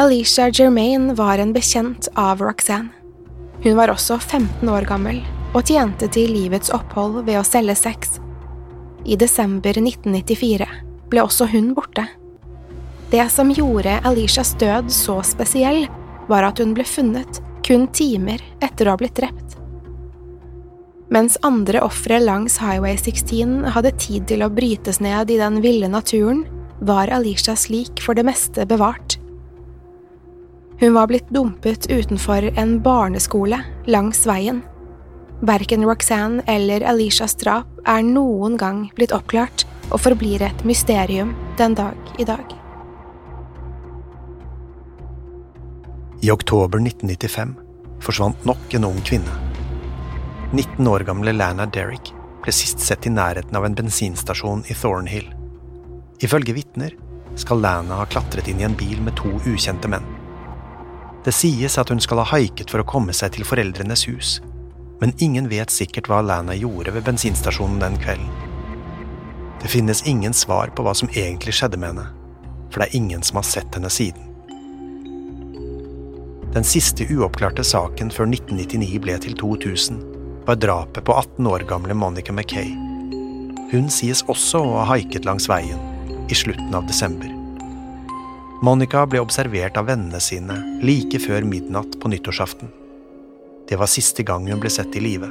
Alicia 0.00 0.48
Germain 0.48 1.12
var 1.20 1.36
en 1.36 1.52
bekjent 1.52 2.08
av 2.16 2.40
Roxanne. 2.40 2.96
Hun 3.60 3.76
var 3.76 3.92
også 3.92 4.16
15 4.16 4.64
år 4.72 4.88
gammel 4.88 5.20
og 5.52 5.68
tjente 5.68 6.08
til 6.08 6.32
livets 6.32 6.72
opphold 6.72 7.20
ved 7.26 7.36
å 7.36 7.44
selge 7.44 7.76
sex 7.76 8.16
i 9.04 9.16
desember 9.16 9.76
1994 9.78 10.66
ble 11.10 11.22
også 11.24 11.48
hun 11.52 11.72
borte. 11.74 12.06
Det 13.10 13.24
som 13.32 13.50
gjorde 13.50 13.98
Alishas 14.06 14.54
død 14.60 14.90
så 14.94 15.18
spesiell, 15.26 15.86
var 16.30 16.46
at 16.46 16.60
hun 16.62 16.74
ble 16.76 16.86
funnet 16.86 17.40
kun 17.66 17.88
timer 17.94 18.42
etter 18.62 18.86
å 18.86 18.94
ha 18.94 19.00
blitt 19.00 19.18
drept. 19.18 19.56
Mens 21.10 21.34
andre 21.42 21.82
ofre 21.82 22.20
langs 22.22 22.60
Highway 22.62 22.94
16 22.94 23.72
hadde 23.74 23.96
tid 23.98 24.28
til 24.30 24.44
å 24.46 24.50
brytes 24.54 25.00
ned 25.02 25.32
i 25.34 25.40
den 25.40 25.58
ville 25.64 25.90
naturen, 25.90 26.44
var 26.78 27.10
Alishas 27.10 27.66
lik 27.68 27.98
for 28.04 28.14
det 28.14 28.24
meste 28.28 28.62
bevart. 28.66 29.18
Hun 30.80 30.94
var 30.94 31.10
blitt 31.10 31.28
dumpet 31.28 31.90
utenfor 31.90 32.46
en 32.56 32.78
barneskole 32.80 33.58
langs 33.90 34.22
veien. 34.26 34.62
Verken 35.40 35.84
Roxanne 35.84 36.42
eller 36.46 36.82
Alishas 36.84 37.34
drap 37.40 37.78
er 37.88 38.02
noen 38.04 38.58
gang 38.60 38.82
blitt 38.96 39.14
oppklart 39.16 39.64
og 39.88 40.02
forblir 40.04 40.42
et 40.44 40.64
mysterium 40.68 41.32
den 41.56 41.72
dag 41.78 41.96
i 42.20 42.26
dag. 42.28 42.44
I 46.20 46.28
oktober 46.28 46.82
1995 46.84 47.54
forsvant 48.04 48.44
nok 48.44 48.76
en 48.76 48.84
ung 48.90 49.00
kvinne. 49.00 49.32
19 50.52 50.90
år 50.92 51.06
gamle 51.08 51.32
Lana 51.32 51.64
Derrick 51.64 52.12
ble 52.44 52.52
sist 52.52 52.84
sett 52.84 53.08
i 53.08 53.14
nærheten 53.14 53.56
av 53.56 53.64
en 53.64 53.76
bensinstasjon 53.78 54.66
i 54.68 54.76
Thornhill. 54.76 55.32
Ifølge 56.20 56.52
vitner 56.52 56.92
skal 57.40 57.64
Lana 57.64 58.02
ha 58.02 58.04
klatret 58.12 58.52
inn 58.52 58.60
i 58.60 58.68
en 58.68 58.76
bil 58.76 59.00
med 59.00 59.16
to 59.16 59.32
ukjente 59.48 59.88
menn. 59.88 60.04
Det 61.24 61.32
sies 61.32 61.80
at 61.80 61.88
hun 61.88 62.00
skal 62.00 62.20
ha 62.20 62.28
haiket 62.34 62.68
for 62.72 62.84
å 62.84 62.88
komme 62.88 63.16
seg 63.16 63.32
til 63.36 63.48
foreldrenes 63.48 64.04
hus, 64.08 64.38
men 65.00 65.12
ingen 65.18 65.48
vet 65.48 65.72
sikkert 65.72 66.08
hva 66.10 66.20
Lana 66.22 66.54
gjorde 66.54 66.92
ved 66.94 67.06
bensinstasjonen 67.08 67.80
den 67.80 67.96
kvelden. 68.00 68.28
Det 69.62 69.68
finnes 69.68 70.06
ingen 70.08 70.32
svar 70.36 70.72
på 70.76 70.84
hva 70.84 70.94
som 70.96 71.10
egentlig 71.12 71.54
skjedde 71.56 71.80
med 71.80 71.92
henne, 71.92 72.06
for 72.70 72.80
det 72.80 72.88
er 72.88 72.96
ingen 73.00 73.24
som 73.24 73.40
har 73.40 73.48
sett 73.48 73.76
henne 73.76 73.90
siden. 73.92 74.28
Den 76.54 76.66
siste 76.66 77.06
uoppklarte 77.14 77.64
saken 77.64 78.08
før 78.10 78.26
1999 78.26 79.02
ble 79.04 79.18
til 79.22 79.36
2000, 79.38 80.00
var 80.48 80.58
drapet 80.58 81.04
på 81.06 81.14
18 81.14 81.46
år 81.46 81.66
gamle 81.68 81.94
Monica 81.94 82.34
Mackay. 82.34 82.72
Hun 83.70 83.86
sies 83.92 84.24
også 84.26 84.64
å 84.64 84.72
ha 84.80 84.88
haiket 84.96 85.28
langs 85.28 85.46
veien 85.50 85.78
i 86.30 86.34
slutten 86.34 86.74
av 86.74 86.88
desember. 86.90 87.30
Monica 88.66 89.04
ble 89.06 89.22
observert 89.22 89.78
av 89.80 89.86
vennene 89.88 90.20
sine 90.20 90.58
like 90.84 91.22
før 91.22 91.46
midnatt 91.46 91.94
på 92.00 92.10
nyttårsaften. 92.12 92.79
Det 93.70 93.76
var 93.76 93.86
siste 93.86 94.22
gang 94.26 94.48
hun 94.50 94.58
ble 94.58 94.70
sett 94.70 94.96
i 94.98 95.00
live. 95.00 95.28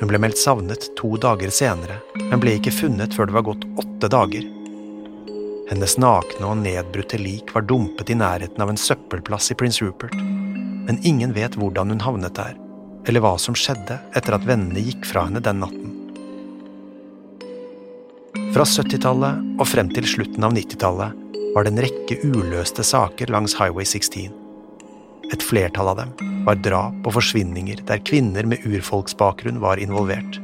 Hun 0.00 0.08
ble 0.10 0.18
meldt 0.18 0.40
savnet 0.42 0.88
to 0.98 1.12
dager 1.22 1.52
senere, 1.54 2.00
men 2.18 2.40
ble 2.42 2.56
ikke 2.58 2.72
funnet 2.74 3.14
før 3.14 3.28
det 3.28 3.36
var 3.36 3.44
gått 3.46 3.66
åtte 3.78 4.08
dager. 4.10 4.48
Hennes 5.68 5.94
nakne 6.02 6.48
og 6.48 6.58
nedbrutte 6.64 7.20
lik 7.22 7.52
var 7.54 7.62
dumpet 7.70 8.10
i 8.10 8.16
nærheten 8.18 8.64
av 8.64 8.72
en 8.72 8.80
søppelplass 8.80 9.52
i 9.54 9.56
Prince 9.60 9.84
Rupert, 9.84 10.16
men 10.18 10.98
ingen 11.06 11.36
vet 11.36 11.54
hvordan 11.54 11.94
hun 11.94 12.02
havnet 12.02 12.34
der, 12.40 12.58
eller 13.06 13.22
hva 13.22 13.36
som 13.38 13.54
skjedde 13.54 14.00
etter 14.18 14.34
at 14.34 14.48
vennene 14.48 14.82
gikk 14.88 15.06
fra 15.06 15.28
henne 15.28 15.44
den 15.44 15.62
natten. 15.62 15.94
Fra 18.50 18.66
70-tallet 18.66 19.46
og 19.60 19.66
frem 19.70 19.94
til 19.94 20.10
slutten 20.10 20.42
av 20.42 20.58
90-tallet 20.58 21.54
var 21.54 21.62
det 21.62 21.76
en 21.76 21.82
rekke 21.86 22.18
uløste 22.26 22.82
saker 22.82 23.30
langs 23.30 23.54
Highway 23.62 23.86
16. 23.86 24.37
Et 25.32 25.42
flertall 25.42 25.88
av 25.92 25.98
dem 26.00 26.12
var 26.46 26.60
drap 26.64 27.06
og 27.06 27.16
forsvinninger 27.18 27.82
der 27.88 28.00
kvinner 28.00 28.46
med 28.48 28.64
urfolksbakgrunn 28.64 29.60
var 29.60 29.80
involvert. 29.82 30.38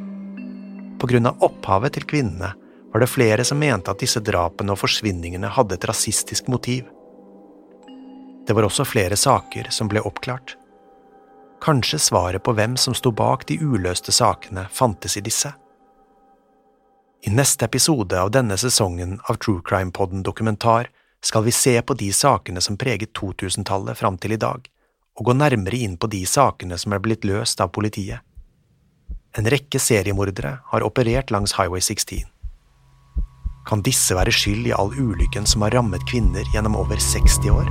På 1.01 1.09
grunn 1.09 1.29
av 1.31 1.40
opphavet 1.44 1.97
til 1.97 2.05
kvinnene 2.09 2.53
var 2.92 3.01
det 3.01 3.11
flere 3.11 3.44
som 3.44 3.59
mente 3.59 3.90
at 3.90 4.03
disse 4.05 4.20
drapene 4.23 4.75
og 4.75 4.79
forsvinningene 4.83 5.49
hadde 5.57 5.79
et 5.79 5.87
rasistisk 5.88 6.51
motiv. 6.53 6.85
Det 8.47 8.53
var 8.53 8.68
også 8.68 8.85
flere 8.85 9.16
saker 9.16 9.70
som 9.73 9.88
ble 9.88 10.05
oppklart. 10.05 10.57
Kanskje 11.64 11.99
svaret 11.99 12.44
på 12.44 12.53
hvem 12.53 12.77
som 12.77 12.94
sto 12.94 13.11
bak 13.11 13.47
de 13.49 13.57
uløste 13.57 14.12
sakene, 14.12 14.66
fantes 14.70 15.16
i 15.16 15.25
disse. 15.25 15.55
I 17.25 17.33
neste 17.33 17.64
episode 17.64 18.20
av 18.20 18.31
denne 18.37 18.57
sesongen 18.61 19.16
av 19.25 19.40
True 19.40 19.64
Crime-podden 19.64 20.23
Dokumentar 20.23 20.90
skal 21.25 21.47
vi 21.47 21.53
se 21.57 21.83
på 21.83 21.97
de 21.97 22.11
sakene 22.12 22.61
som 22.61 22.77
preget 22.77 23.14
2000-tallet 23.16 23.97
fram 23.97 24.18
til 24.20 24.37
i 24.37 24.40
dag, 24.40 24.61
og 25.14 25.29
gå 25.29 25.35
nærmere 25.38 25.79
inn 25.87 25.96
på 25.96 26.11
de 26.11 26.24
sakene 26.27 26.79
som 26.81 26.94
er 26.94 27.03
blitt 27.03 27.27
løst 27.27 27.61
av 27.62 27.72
politiet. 27.74 28.22
En 29.35 29.48
rekke 29.50 29.81
seriemordere 29.83 30.59
har 30.70 30.87
operert 30.87 31.33
langs 31.35 31.57
Highway 31.59 31.83
16. 31.83 32.22
Kan 33.66 33.83
disse 33.83 34.14
være 34.14 34.35
skyld 34.35 34.68
i 34.68 34.74
all 34.77 34.92
ulykken 34.94 35.46
som 35.48 35.64
har 35.64 35.74
rammet 35.74 36.05
kvinner 36.11 36.46
gjennom 36.55 36.77
over 36.79 37.00
60 37.00 37.50
år? 37.50 37.70